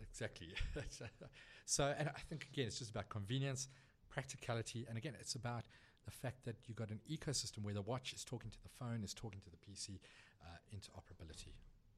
Exactly. 0.00 0.48
so, 1.64 1.92
and 1.98 2.08
I 2.08 2.20
think 2.28 2.46
again, 2.52 2.66
it's 2.68 2.78
just 2.78 2.90
about 2.90 3.08
convenience, 3.08 3.66
practicality, 4.10 4.86
and 4.88 4.96
again, 4.96 5.14
it's 5.18 5.34
about 5.34 5.64
the 6.08 6.16
fact 6.26 6.46
that 6.46 6.56
you've 6.66 6.76
got 6.76 6.88
an 6.88 7.00
ecosystem 7.10 7.62
where 7.62 7.74
the 7.74 7.82
watch 7.82 8.14
is 8.14 8.24
talking 8.24 8.50
to 8.50 8.62
the 8.62 8.70
phone, 8.80 9.04
is 9.04 9.12
talking 9.12 9.40
to 9.44 9.50
the 9.50 9.58
PC, 9.58 10.00
uh, 10.42 10.56
interoperability. 10.74 11.52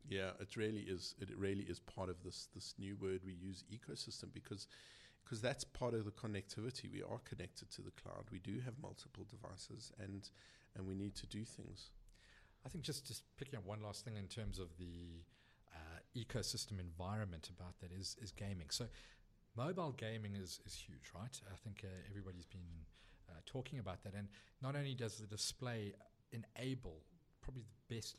Yeah, 0.09 0.31
it 0.41 0.57
really 0.57 0.81
is. 0.81 1.15
It 1.21 1.29
really 1.37 1.63
is 1.63 1.79
part 1.79 2.09
of 2.09 2.17
this 2.25 2.49
this 2.53 2.75
new 2.77 2.97
word 2.97 3.21
we 3.25 3.35
use, 3.35 3.63
ecosystem, 3.71 4.33
because 4.35 4.67
because 5.23 5.41
that's 5.41 5.63
part 5.63 5.95
of 5.95 6.05
the 6.05 6.11
connectivity. 6.11 6.91
We 6.93 7.03
are 7.03 7.21
connected 7.25 7.71
to 7.71 7.83
the 7.83 7.93
cloud. 7.93 8.25
We 8.33 8.41
do 8.41 8.59
have 8.65 8.75
multiple 8.83 9.25
devices, 9.31 9.93
and 10.01 10.29
and 10.75 10.87
we 10.89 10.95
need 10.95 11.15
to 11.17 11.27
do 11.27 11.45
things. 11.45 11.91
I 12.67 12.69
think 12.69 12.83
just 12.83 13.07
just 13.07 13.23
picking 13.37 13.59
up 13.59 13.65
one 13.65 13.83
last 13.83 14.05
thing 14.05 14.17
in 14.17 14.27
terms 14.27 14.59
of 14.59 14.69
the 14.79 15.23
uh, 15.73 15.99
ecosystem 16.17 16.81
environment 16.81 17.49
about 17.57 17.79
that 17.81 17.93
is 17.93 18.17
is 18.21 18.33
gaming. 18.33 18.71
So, 18.71 18.87
mobile 19.57 19.93
gaming 19.93 20.35
is 20.35 20.59
is 20.67 20.75
huge, 20.75 21.13
right? 21.15 21.41
I 21.53 21.57
think 21.63 21.85
uh, 21.85 22.11
everybody's 22.11 22.47
been 22.47 22.87
uh, 23.31 23.41
talking 23.47 23.79
about 23.79 24.03
that, 24.05 24.15
and 24.15 24.29
not 24.63 24.77
only 24.77 24.95
does 24.95 25.17
the 25.19 25.27
display 25.27 25.95
enable 26.33 27.03
probably 27.43 27.63
the 27.63 27.95
best 27.95 28.17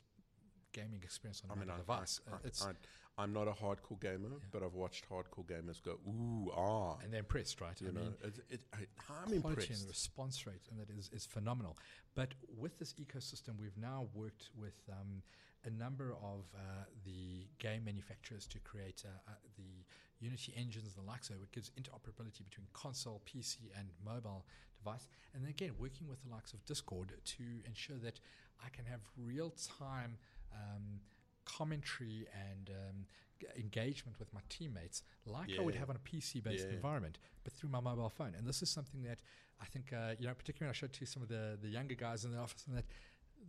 gaming 0.74 1.02
experience 1.04 1.42
on 1.44 1.52
I 1.52 1.54
a 1.62 1.66
mean, 1.66 1.70
I, 1.70 1.78
device. 1.78 2.20
I, 2.30 2.36
Uh, 2.36 2.40
it's 2.46 2.66
I, 2.66 2.72
I, 3.18 3.24
am 3.24 3.34
not 3.34 3.48
a 3.48 3.52
hardcore 3.52 4.00
gamer, 4.00 4.30
Yeah. 4.30 4.38
but 4.52 4.64
I've 4.64 4.74
watched 4.74 5.08
hardcore 5.10 5.46
gamers 5.46 5.82
go, 5.82 6.00
ooh, 6.08 6.50
ah. 6.56 6.98
and 7.04 7.12
they're 7.12 7.20
impressed, 7.20 7.60
right? 7.62 7.80
You 7.82 7.90
I 7.90 7.92
know, 7.92 8.02
mean, 8.02 8.16
it, 8.24 8.40
it, 8.50 8.62
I, 8.74 8.78
and 9.26 9.34
impressed. 9.34 9.82
the 9.84 9.88
response 9.88 10.48
rate, 10.48 10.68
and 10.72 10.80
that 10.80 10.90
is, 10.90 11.10
is 11.14 11.26
phenomenal. 11.26 11.78
But 12.16 12.34
with 12.58 12.80
this 12.80 12.94
ecosystem, 12.94 13.60
we've 13.60 13.78
now 13.78 14.08
worked 14.14 14.50
with 14.56 14.80
um, 14.90 15.24
a 15.66 15.70
number 15.70 16.14
of 16.14 16.46
uh, 16.56 16.86
the 17.06 17.48
game 17.60 17.84
manufacturers 17.86 18.48
to 18.48 18.60
create 18.60 19.04
uh, 19.06 19.32
uh, 19.32 19.34
the 19.58 19.86
Unity 20.20 20.54
engines 20.56 20.96
and 20.96 21.04
the 21.04 21.10
like. 21.10 21.24
So 21.24 21.34
it 21.34 21.52
gives 21.52 21.72
interoperability 21.72 22.44
between 22.46 22.68
console, 22.74 23.22
PC, 23.26 23.72
and 23.78 23.90
mobile 24.06 24.46
device. 24.84 25.08
And 25.34 25.44
then 25.44 25.50
again, 25.50 25.72
working 25.80 26.08
with 26.08 26.22
the 26.24 26.30
likes 26.30 26.54
of 26.54 26.66
Discord 26.66 27.14
to 27.24 27.44
ensure 27.66 27.98
that 27.98 28.20
I 28.66 28.70
can 28.70 28.86
have 28.86 29.02
real 29.18 29.54
time. 29.80 30.18
Um, 30.54 31.02
commentary 31.46 32.28
and 32.50 32.70
um, 32.70 33.06
g- 33.40 33.48
engagement 33.60 34.20
with 34.20 34.32
my 34.34 34.42
teammates 34.50 35.02
like 35.26 35.50
I 35.58 35.62
would 35.62 35.76
have 35.76 35.90
on 35.90 35.96
a 35.96 36.00
PC 36.00 36.44
based 36.44 36.68
Yeah. 36.68 36.76
environment, 36.76 37.18
but 37.44 37.52
through 37.54 37.70
my 37.70 37.80
mobile 37.80 38.10
phone. 38.10 38.36
And 38.36 38.46
this 38.48 38.62
is 38.62 38.70
something 38.70 39.02
that 39.04 39.20
I 39.60 39.66
think, 39.66 39.92
uh, 39.92 40.14
you 40.20 40.28
know, 40.28 40.34
particularly 40.36 40.68
when 40.68 40.76
I 40.76 40.78
showed 40.78 40.94
to 40.94 41.06
some 41.06 41.24
of 41.24 41.30
the, 41.30 41.58
the 41.62 41.68
younger 41.68 41.96
guys 41.96 42.26
in 42.26 42.32
the 42.32 42.38
office, 42.38 42.64
and 42.68 42.78
that 42.78 42.86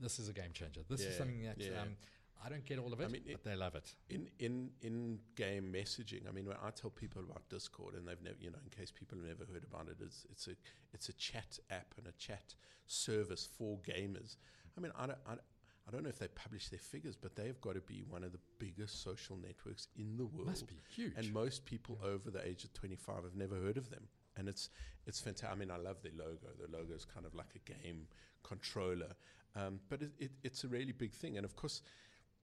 this 0.00 0.18
is 0.18 0.28
a 0.28 0.32
game 0.32 0.52
changer. 0.52 0.80
This 0.88 1.02
is 1.02 1.16
something 1.18 1.42
that 1.42 1.58
yeah. 1.58 1.82
um, 1.82 1.96
I 2.44 2.48
don't 2.48 2.64
get 2.64 2.78
all 2.78 2.92
of 2.92 3.00
it, 3.00 3.04
I 3.04 3.08
mean, 3.08 3.22
but 3.24 3.32
it- 3.34 3.44
they 3.44 3.54
love 3.56 3.74
it. 3.74 3.94
in 4.08 4.28
in 4.38 4.70
in 4.82 5.20
game 5.36 5.72
messaging. 5.72 6.28
I 6.28 6.32
mean, 6.32 6.46
when 6.46 6.56
I 6.62 6.70
tell 6.70 6.90
people 6.90 7.22
about 7.22 7.48
Discord, 7.48 7.94
and 7.94 8.06
they've 8.06 8.20
never, 8.22 8.36
you 8.40 8.50
know, 8.50 8.58
in 8.64 8.70
case 8.70 8.90
people 8.90 9.18
have 9.18 9.26
never 9.26 9.44
heard 9.52 9.64
about 9.64 9.88
it, 9.88 9.96
it's 10.00 10.26
it's 10.30 10.48
a 10.48 10.56
it's 10.92 11.08
a 11.08 11.12
chat 11.14 11.58
app 11.70 11.94
and 11.96 12.06
a 12.06 12.12
chat 12.12 12.54
service 12.86 13.46
for 13.56 13.78
gamers. 13.78 14.36
I 14.76 14.80
mean, 14.80 14.92
I 14.96 15.06
don't. 15.06 15.18
I, 15.26 15.30
don't- 15.30 15.40
I 15.84 15.90
don't 15.90 16.04
know 16.04 16.10
if 16.10 16.18
they 16.20 16.28
publish 16.28 16.68
their 16.68 16.78
figures, 16.78 17.16
but 17.16 17.34
they've 17.34 17.60
got 17.60 17.74
to 17.74 17.80
be 17.80 18.04
one 18.08 18.22
of 18.22 18.30
the 18.30 18.38
biggest 18.60 19.02
social 19.02 19.36
networks 19.36 19.88
in 19.96 20.16
the 20.16 20.24
world. 20.26 20.46
Must 20.46 20.68
be 20.68 20.80
huge. 20.94 21.12
And 21.16 21.32
most 21.32 21.64
people 21.64 21.98
Yeah. 22.00 22.10
over 22.10 22.30
the 22.30 22.46
age 22.46 22.62
of 22.62 22.72
25 22.72 23.24
have 23.24 23.34
never 23.34 23.56
heard 23.56 23.76
of 23.76 23.90
them. 23.90 24.06
And 24.36 24.48
it's 24.48 24.70
it's 25.06 25.18
fantastic. 25.20 25.50
I 25.50 25.56
mean, 25.56 25.72
I 25.72 25.78
love 25.78 26.00
their 26.00 26.12
logo. 26.14 26.50
The 26.56 26.68
logo 26.68 26.94
is 26.94 27.04
kind 27.04 27.26
of 27.26 27.34
like 27.34 27.56
a 27.56 27.58
game 27.58 28.06
controller, 28.44 29.16
um, 29.56 29.80
but 29.88 30.02
it, 30.02 30.12
it, 30.20 30.30
it's 30.44 30.62
a 30.62 30.68
really 30.68 30.92
big 30.92 31.12
thing. 31.12 31.36
And 31.36 31.44
of 31.44 31.56
course, 31.56 31.82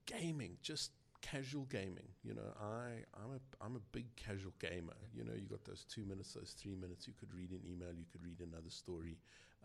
gaming, 0.05 0.57
just 0.62 0.91
casual 1.21 1.65
gaming. 1.65 2.07
You 2.23 2.33
know, 2.33 2.53
I 2.62 3.03
I'm 3.21 3.31
a 3.35 3.65
I'm 3.65 3.75
a 3.75 3.81
big 3.91 4.15
casual 4.15 4.53
gamer. 4.59 4.93
You 5.13 5.23
know, 5.23 5.33
you 5.33 5.47
got 5.47 5.63
those 5.65 5.85
two 5.85 6.05
minutes, 6.05 6.33
those 6.33 6.55
three 6.62 6.75
minutes. 6.75 7.07
You 7.07 7.13
could 7.19 7.33
read 7.33 7.51
an 7.51 7.62
email, 7.69 7.89
you 7.97 8.05
could 8.12 8.23
read 8.23 8.39
another 8.41 8.69
story. 8.69 9.17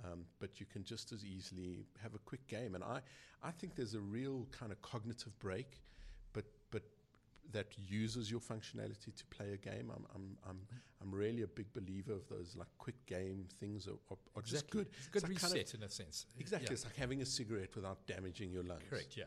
Um, 0.04 0.24
but 0.40 0.58
you 0.58 0.66
can 0.66 0.82
just 0.82 1.12
as 1.12 1.24
easily 1.24 1.86
have 2.02 2.14
a 2.14 2.18
quick 2.18 2.44
game. 2.48 2.74
And 2.74 2.82
I, 2.82 2.98
I 3.44 3.52
think 3.52 3.76
there's 3.76 3.94
a 3.94 4.00
real 4.00 4.44
kind 4.50 4.72
of 4.72 4.82
cognitive 4.82 5.38
break, 5.38 5.80
but 6.32 6.44
but 6.72 6.82
that 7.52 7.66
uses 7.88 8.28
your 8.30 8.40
functionality 8.40 9.14
to 9.14 9.24
play 9.30 9.52
a 9.52 9.56
game. 9.56 9.92
I'm 9.94 10.04
I'm 10.14 10.36
I'm, 10.48 10.58
I'm 11.00 11.14
really 11.14 11.42
a 11.42 11.46
big 11.46 11.72
believer 11.72 12.12
of 12.14 12.28
those 12.28 12.56
like 12.56 12.66
quick 12.78 13.06
game 13.06 13.46
things 13.60 13.86
are, 13.86 13.92
are, 14.10 14.18
are 14.34 14.42
just 14.42 14.68
good. 14.70 14.88
It's 14.98 15.06
a 15.06 15.10
good 15.10 15.22
It's 15.22 15.42
like 15.42 15.42
reset 15.54 15.70
kind 15.70 15.74
in 15.74 15.82
a 15.84 15.88
sense. 15.90 16.26
Exactly, 16.40 16.66
Yeah. 16.68 16.72
it's 16.72 16.84
like 16.84 16.96
having 16.96 17.22
a 17.22 17.26
cigarette 17.26 17.76
without 17.76 18.04
damaging 18.08 18.50
your 18.50 18.64
lungs. 18.64 18.82
Correct. 18.90 19.16
Yeah. 19.16 19.24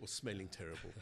Or 0.00 0.06
smelling 0.06 0.48
terrible. 0.48 0.90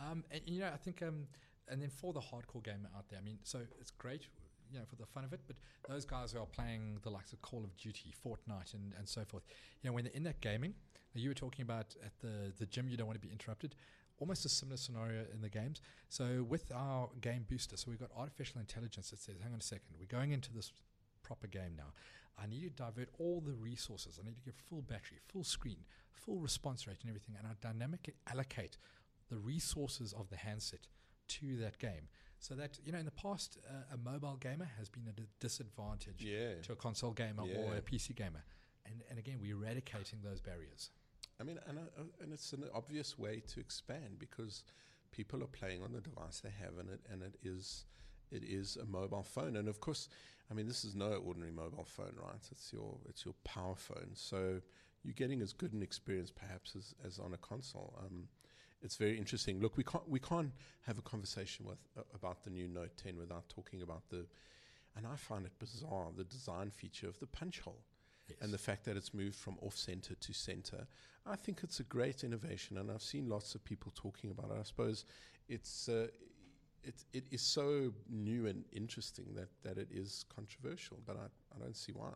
Um, 0.00 0.24
and 0.32 0.40
you 0.46 0.60
know, 0.60 0.70
I 0.74 0.76
think, 0.76 1.02
um, 1.02 1.28
and 1.68 1.80
then 1.80 1.88
for 1.88 2.12
the 2.12 2.18
hardcore 2.20 2.64
gamer 2.64 2.88
out 2.96 3.08
there, 3.08 3.18
I 3.20 3.22
mean, 3.22 3.38
so 3.44 3.60
it's 3.80 3.92
great, 3.92 4.26
you 4.70 4.78
know, 4.78 4.84
for 4.90 4.96
the 4.96 5.06
fun 5.06 5.24
of 5.24 5.32
it. 5.32 5.38
But 5.46 5.56
those 5.88 6.04
guys 6.04 6.32
who 6.32 6.40
are 6.40 6.46
playing 6.46 6.98
the 7.02 7.10
likes 7.10 7.32
of 7.32 7.40
Call 7.42 7.62
of 7.62 7.76
Duty, 7.76 8.12
Fortnite, 8.26 8.74
and, 8.74 8.92
and 8.98 9.08
so 9.08 9.24
forth, 9.24 9.44
you 9.82 9.88
know, 9.88 9.94
when 9.94 10.02
they're 10.02 10.12
in 10.12 10.24
that 10.24 10.40
gaming, 10.40 10.74
you 11.14 11.30
were 11.30 11.34
talking 11.34 11.62
about 11.62 11.94
at 12.04 12.18
the 12.20 12.52
the 12.58 12.66
gym, 12.66 12.88
you 12.88 12.96
don't 12.96 13.06
want 13.06 13.20
to 13.20 13.24
be 13.24 13.32
interrupted. 13.32 13.76
Almost 14.18 14.44
a 14.44 14.48
similar 14.48 14.76
scenario 14.76 15.24
in 15.32 15.40
the 15.42 15.48
games. 15.48 15.80
So 16.08 16.44
with 16.48 16.72
our 16.74 17.08
game 17.20 17.46
booster, 17.48 17.76
so 17.76 17.86
we've 17.88 18.00
got 18.00 18.10
artificial 18.16 18.60
intelligence 18.60 19.10
that 19.10 19.20
says, 19.20 19.36
"Hang 19.40 19.52
on 19.52 19.60
a 19.60 19.62
second, 19.62 19.94
we're 19.98 20.06
going 20.06 20.32
into 20.32 20.52
this 20.52 20.72
proper 21.22 21.46
game 21.46 21.74
now. 21.76 21.92
I 22.42 22.46
need 22.46 22.62
to 22.62 22.70
divert 22.70 23.08
all 23.18 23.40
the 23.40 23.54
resources. 23.54 24.18
I 24.20 24.26
need 24.26 24.36
to 24.36 24.42
give 24.42 24.54
full 24.54 24.82
battery, 24.82 25.18
full 25.28 25.44
screen, 25.44 25.84
full 26.12 26.38
response 26.38 26.86
rate, 26.86 26.98
and 27.02 27.10
everything, 27.10 27.36
and 27.38 27.46
I 27.46 27.52
dynamically 27.60 28.14
allocate 28.30 28.76
the 29.30 29.38
resources 29.38 30.12
of 30.12 30.28
the 30.30 30.36
handset 30.36 30.86
to 31.26 31.56
that 31.58 31.78
game. 31.78 32.08
So 32.38 32.54
that 32.54 32.78
you 32.84 32.92
know, 32.92 32.98
in 32.98 33.04
the 33.04 33.10
past, 33.10 33.58
uh, 33.68 33.94
a 33.94 33.96
mobile 33.96 34.36
gamer 34.36 34.68
has 34.78 34.88
been 34.88 35.08
at 35.08 35.18
a 35.18 35.26
disadvantage 35.40 36.22
yeah. 36.24 36.60
to 36.62 36.72
a 36.72 36.76
console 36.76 37.12
gamer 37.12 37.42
or 37.42 37.76
a 37.76 37.80
PC 37.80 38.14
gamer, 38.14 38.44
and 38.84 39.02
and 39.08 39.18
again, 39.18 39.38
we're 39.40 39.56
eradicating 39.56 40.18
those 40.22 40.40
barriers. 40.40 40.90
I 41.40 41.44
mean, 41.44 41.58
and, 41.66 41.78
uh, 41.78 42.02
and 42.20 42.32
it's 42.32 42.52
an 42.52 42.64
obvious 42.74 43.18
way 43.18 43.42
to 43.48 43.60
expand 43.60 44.18
because 44.18 44.64
people 45.10 45.42
are 45.42 45.48
playing 45.48 45.82
on 45.82 45.92
the 45.92 46.00
device 46.00 46.40
they 46.40 46.52
have, 46.60 46.78
and 46.78 46.90
it 46.90 47.00
and 47.10 47.22
it 47.22 47.36
is 47.42 47.86
it 48.30 48.42
is 48.44 48.76
a 48.76 48.86
mobile 48.86 49.22
phone. 49.22 49.56
And 49.56 49.68
of 49.68 49.80
course, 49.80 50.08
I 50.50 50.54
mean, 50.54 50.66
this 50.66 50.84
is 50.84 50.94
no 50.94 51.12
ordinary 51.14 51.52
mobile 51.52 51.84
phone, 51.84 52.14
right? 52.16 52.48
It's 52.50 52.72
your 52.72 52.98
it's 53.08 53.24
your 53.24 53.34
power 53.44 53.74
phone. 53.76 54.10
So 54.14 54.60
you're 55.02 55.14
getting 55.14 55.42
as 55.42 55.52
good 55.52 55.72
an 55.72 55.82
experience 55.82 56.30
perhaps 56.30 56.74
as, 56.76 56.94
as 57.04 57.18
on 57.18 57.34
a 57.34 57.38
console. 57.38 57.98
Um, 58.04 58.28
it's 58.82 58.96
very 58.96 59.18
interesting. 59.18 59.60
Look, 59.60 59.76
we 59.76 59.84
can't 59.84 60.08
we 60.08 60.20
can't 60.20 60.52
have 60.82 60.98
a 60.98 61.02
conversation 61.02 61.66
with 61.66 61.78
uh, 61.96 62.02
about 62.14 62.44
the 62.44 62.50
new 62.50 62.68
Note 62.68 62.96
10 63.02 63.18
without 63.18 63.48
talking 63.48 63.82
about 63.82 64.08
the, 64.10 64.26
and 64.96 65.06
I 65.06 65.16
find 65.16 65.46
it 65.46 65.52
bizarre 65.58 66.08
the 66.16 66.24
design 66.24 66.70
feature 66.70 67.08
of 67.08 67.18
the 67.18 67.26
punch 67.26 67.60
hole 67.60 67.84
Yes. 68.28 68.38
and 68.40 68.52
the 68.52 68.58
fact 68.58 68.84
that 68.84 68.96
it's 68.96 69.12
moved 69.12 69.36
from 69.36 69.56
off 69.60 69.76
center 69.76 70.14
to 70.14 70.32
center. 70.32 70.86
I 71.26 71.36
think 71.36 71.60
it's 71.62 71.80
a 71.80 71.84
great 71.84 72.24
innovation, 72.24 72.78
and 72.78 72.90
I've 72.90 73.02
seen 73.02 73.28
lots 73.28 73.54
of 73.54 73.64
people 73.64 73.92
talking 73.94 74.30
about 74.30 74.50
it. 74.50 74.56
I 74.60 74.62
suppose 74.62 75.04
it's 75.48 75.88
uh, 75.88 76.06
it 76.84 77.04
it 77.12 77.24
is 77.30 77.42
so 77.42 77.92
new 78.08 78.46
and 78.46 78.64
interesting 78.72 79.26
that 79.34 79.48
that 79.62 79.78
it 79.78 79.88
is 79.90 80.24
controversial, 80.34 80.98
but 81.06 81.16
I, 81.16 81.26
I 81.54 81.58
don't 81.58 81.76
see 81.76 81.92
why. 81.92 82.12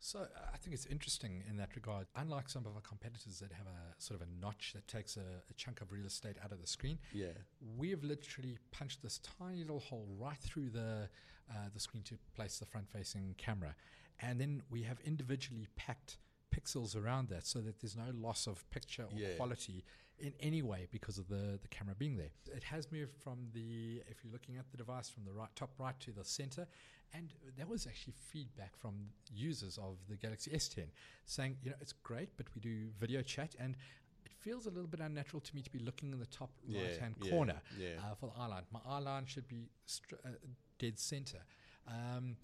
So 0.00 0.28
I 0.54 0.56
think 0.58 0.74
it's 0.74 0.86
interesting 0.86 1.42
in 1.50 1.56
that 1.56 1.74
regard. 1.74 2.06
Unlike 2.14 2.50
some 2.50 2.64
of 2.66 2.74
our 2.76 2.80
competitors 2.82 3.40
that 3.40 3.50
have 3.52 3.66
a 3.66 4.00
sort 4.00 4.20
of 4.20 4.28
a 4.28 4.30
notch 4.40 4.72
that 4.74 4.86
takes 4.86 5.16
a, 5.16 5.42
a 5.50 5.54
chunk 5.56 5.80
of 5.80 5.90
real 5.90 6.06
estate 6.06 6.36
out 6.44 6.52
of 6.52 6.60
the 6.60 6.68
screen, 6.68 6.98
Yeah, 7.12 7.32
we 7.76 7.90
have 7.90 8.04
literally 8.04 8.58
punched 8.70 9.02
this 9.02 9.18
tiny 9.40 9.58
little 9.62 9.80
hole 9.80 10.06
right 10.16 10.38
through 10.38 10.70
the 10.70 11.08
uh, 11.50 11.68
the 11.74 11.80
screen 11.80 12.04
to 12.04 12.14
place 12.36 12.58
the 12.58 12.66
front-facing 12.66 13.34
camera, 13.38 13.74
and 14.20 14.40
then 14.40 14.62
we 14.70 14.82
have 14.82 15.00
individually 15.00 15.66
packed 15.76 16.18
pixels 16.54 16.94
around 16.96 17.28
that 17.28 17.46
so 17.46 17.60
that 17.60 17.80
there's 17.80 17.96
no 17.96 18.10
loss 18.14 18.46
of 18.46 18.68
picture 18.70 19.04
or 19.04 19.18
Yeah. 19.18 19.34
quality 19.36 19.84
in 20.20 20.32
any 20.40 20.62
way 20.62 20.88
because 20.90 21.18
of 21.18 21.28
the, 21.28 21.58
the 21.60 21.68
camera 21.68 21.94
being 21.96 22.16
there. 22.16 22.30
It 22.54 22.64
has 22.64 22.90
moved 22.90 23.12
from 23.22 23.48
the, 23.52 24.02
if 24.08 24.22
you're 24.22 24.32
looking 24.32 24.56
at 24.56 24.70
the 24.70 24.76
device, 24.76 25.08
from 25.08 25.24
the 25.24 25.32
right 25.32 25.48
top 25.54 25.70
right 25.78 25.98
to 26.00 26.12
the 26.12 26.24
center, 26.24 26.66
and 27.14 27.32
that 27.56 27.68
was 27.68 27.86
actually 27.86 28.14
feedback 28.30 28.76
from 28.76 28.94
users 29.32 29.78
of 29.78 29.96
the 30.08 30.16
Galaxy 30.16 30.50
S10 30.50 30.86
saying, 31.24 31.56
you 31.62 31.70
know, 31.70 31.76
it's 31.80 31.92
great, 31.92 32.30
but 32.36 32.46
we 32.54 32.60
do 32.60 32.88
video 32.98 33.22
chat 33.22 33.54
and 33.58 33.76
it 34.24 34.32
feels 34.32 34.66
a 34.66 34.70
little 34.70 34.88
bit 34.88 35.00
unnatural 35.00 35.40
to 35.40 35.54
me 35.54 35.62
to 35.62 35.70
be 35.70 35.78
looking 35.78 36.12
in 36.12 36.18
the 36.18 36.26
top 36.26 36.50
yeah, 36.66 36.82
right 36.82 36.98
hand 36.98 37.14
yeah, 37.22 37.30
corner 37.30 37.60
Yeah, 37.78 37.88
uh, 37.98 38.14
for 38.14 38.26
the 38.26 38.40
eye 38.40 38.46
line. 38.46 38.64
My 38.70 38.80
eye 38.86 38.98
line 38.98 39.24
should 39.26 39.48
be 39.48 39.70
str- 39.86 40.16
uh, 40.24 40.30
dead 40.78 40.98
center. 40.98 41.38
Um, 41.86 42.36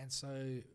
and 0.00 0.10
so 0.10 0.28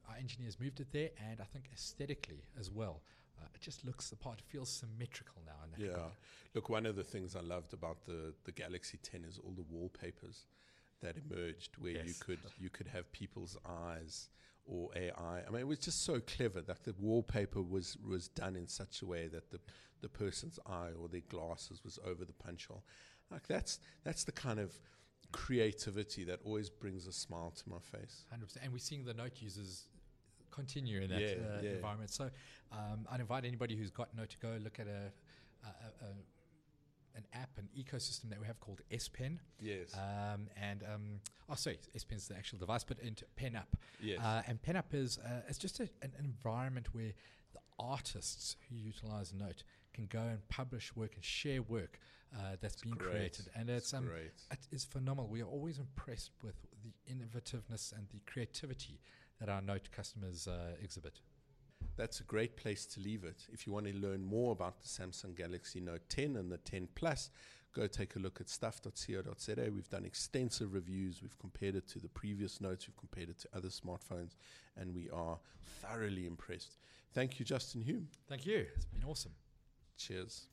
our 0.10 0.16
engineers 0.18 0.58
moved 0.60 0.80
it 0.80 0.88
there, 0.92 1.10
and 1.30 1.42
I 1.42 1.44
think 1.46 1.70
aesthetically 1.74 2.44
as 2.60 2.72
well, 2.72 3.02
uh, 3.42 3.48
it 3.56 3.62
just 3.62 3.86
looks 3.86 4.10
the 4.10 4.16
part. 4.16 4.40
It 4.40 4.46
feels 4.46 4.70
symmetrical 4.70 5.42
now. 5.46 5.54
In 5.66 5.72
that 5.72 5.80
yeah. 5.80 5.94
regard. 5.94 6.12
Look, 6.54 6.70
one 6.70 6.86
of 6.86 6.96
the 6.96 7.04
things 7.04 7.36
I 7.36 7.42
loved 7.42 7.74
about 7.74 8.06
the 8.06 8.34
the 8.44 8.52
Galaxy 8.52 9.00
10 9.02 9.26
is 9.26 9.40
all 9.44 9.54
the 9.54 9.66
wallpapers 9.70 10.46
that 11.02 11.16
emerged, 11.18 11.78
where 11.80 12.04
you 12.06 12.14
could 12.20 12.40
you 12.60 12.70
could 12.70 12.88
have 12.88 13.12
people's 13.12 13.58
eyes 13.68 14.30
or 14.66 14.90
AI. 14.96 15.42
I 15.48 15.50
mean, 15.50 15.62
it 15.62 15.68
was 15.68 15.80
just 15.80 16.04
so 16.04 16.20
clever 16.20 16.62
that 16.62 16.84
the 16.84 16.94
wallpaper 17.00 17.62
was 17.62 17.98
was 18.08 18.28
done 18.28 18.56
in 18.56 18.68
such 18.68 19.02
a 19.02 19.06
way 19.06 19.28
that 19.28 19.52
the 19.52 19.60
the 20.02 20.10
person's 20.10 20.60
eye 20.66 20.90
or 21.00 21.08
their 21.08 21.22
glasses 21.30 21.84
was 21.84 22.00
over 22.06 22.26
the 22.26 22.34
punch 22.34 22.68
hole. 22.68 22.84
Like 23.30 23.48
that's 23.48 23.80
that's 24.04 24.24
the 24.24 24.32
kind 24.32 24.60
of 24.60 24.80
creativity 25.32 26.24
that 26.26 26.40
always 26.44 26.70
brings 26.70 27.08
a 27.08 27.14
smile 27.14 27.52
to 27.52 27.70
my 27.70 27.80
face. 27.80 28.26
100%. 28.34 28.58
And 28.64 28.74
we're 28.74 28.80
seeing 28.80 29.06
the 29.06 29.14
Note 29.14 29.42
users 29.42 29.88
continue 30.52 31.02
in 31.02 31.10
that 31.10 31.22
Yeah, 31.22 31.28
uh, 31.28 31.62
yeah. 31.62 31.70
environment. 31.72 32.12
So 32.12 32.30
um, 32.72 33.08
I'd 33.12 33.20
invite 33.20 33.46
anybody 33.46 33.76
who's 33.76 33.92
got 33.92 34.16
Note 34.16 34.30
to 34.32 34.38
go 34.38 34.58
look 34.64 34.80
at 34.80 34.88
a, 34.88 35.12
a, 35.64 35.68
a, 35.68 36.06
a 36.06 36.14
an 37.14 37.26
app, 37.34 37.50
an 37.58 37.68
ecosystem 37.78 38.30
that 38.30 38.40
we 38.40 38.48
have 38.48 38.60
called 38.62 38.80
S 38.90 39.10
Pen. 39.10 39.40
Yes. 39.60 39.94
Um, 39.96 40.48
and 40.56 40.82
um, 40.84 41.20
oh, 41.50 41.56
sorry, 41.56 41.78
S 41.94 42.04
Pen 42.06 42.18
is 42.18 42.28
the 42.28 42.36
actual 42.38 42.58
device, 42.60 42.84
but 42.86 43.00
into 43.00 43.26
Pen 43.36 43.56
Up. 43.56 43.76
yes. 44.02 44.20
Uh, 44.22 44.42
and 44.48 44.62
PenUp 44.62 44.94
is 44.94 45.18
uh, 45.20 45.42
it's 45.48 45.58
just 45.58 45.80
a, 45.82 45.90
an 46.02 46.14
environment 46.20 46.88
where 46.94 47.12
the 47.54 47.60
artists 47.80 48.56
who 48.70 48.76
utilize 48.78 49.34
Note 49.34 49.64
can 49.94 50.06
go 50.06 50.20
and 50.22 50.48
publish 50.48 50.96
work 50.96 51.16
and 51.16 51.24
share 51.24 51.62
work 51.62 52.00
uh, 52.34 52.56
that's 52.62 52.76
It's 52.76 52.84
been 52.84 52.94
great. 52.94 53.12
created, 53.12 53.50
and 53.58 53.70
it's 53.70 53.94
um, 53.94 54.06
great. 54.06 54.32
it 54.50 54.60
is 54.72 54.86
phenomenal. 54.86 55.28
We 55.30 55.42
are 55.42 55.46
always 55.48 55.80
impressed 55.80 56.32
with 56.42 56.56
the 56.82 56.94
innovativeness 57.14 57.92
and 57.92 58.08
the 58.14 58.22
creativity 58.26 59.02
that 59.42 59.50
our 59.50 59.62
Note 59.62 59.90
customers 59.92 60.48
uh, 60.48 60.76
exhibit. 60.82 61.20
That's 61.98 62.20
a 62.20 62.24
great 62.24 62.56
place 62.56 62.86
to 62.86 63.02
leave 63.02 63.24
it. 63.24 63.44
If 63.52 63.68
you 63.68 63.74
want 63.74 63.88
to 63.88 63.94
learn 63.94 64.24
more 64.24 64.54
about 64.54 64.80
the 64.82 64.88
Samsung 64.88 65.36
Galaxy 65.36 65.82
Note 65.82 66.02
10 66.10 66.38
and 66.38 66.52
the 66.52 66.58
10 66.58 66.88
Plus, 66.96 67.32
go 67.76 67.88
take 67.88 68.16
a 68.16 68.20
look 68.20 68.40
at 68.40 68.50
stuff.co.za. 68.50 69.72
We've 69.74 69.90
done 69.90 70.06
extensive 70.06 70.74
reviews. 70.74 71.22
We've 71.22 71.38
compared 71.40 71.76
it 71.76 71.88
to 71.90 72.00
the 72.00 72.10
previous 72.10 72.62
notes, 72.62 72.88
we've 72.88 72.98
compared 72.98 73.30
it 73.30 73.40
to 73.40 73.50
other 73.54 73.70
smartphones, 73.70 74.36
and 74.78 74.94
we 74.94 75.10
are 75.10 75.40
thoroughly 75.82 76.28
impressed. 76.28 76.78
Thank 77.14 77.40
you, 77.40 77.46
Justin 77.46 77.82
Hume. 77.82 78.08
Thank 78.30 78.46
you. 78.46 78.66
It's 78.76 78.86
been 78.86 79.04
awesome. 79.04 79.34
Cheers. 79.98 80.51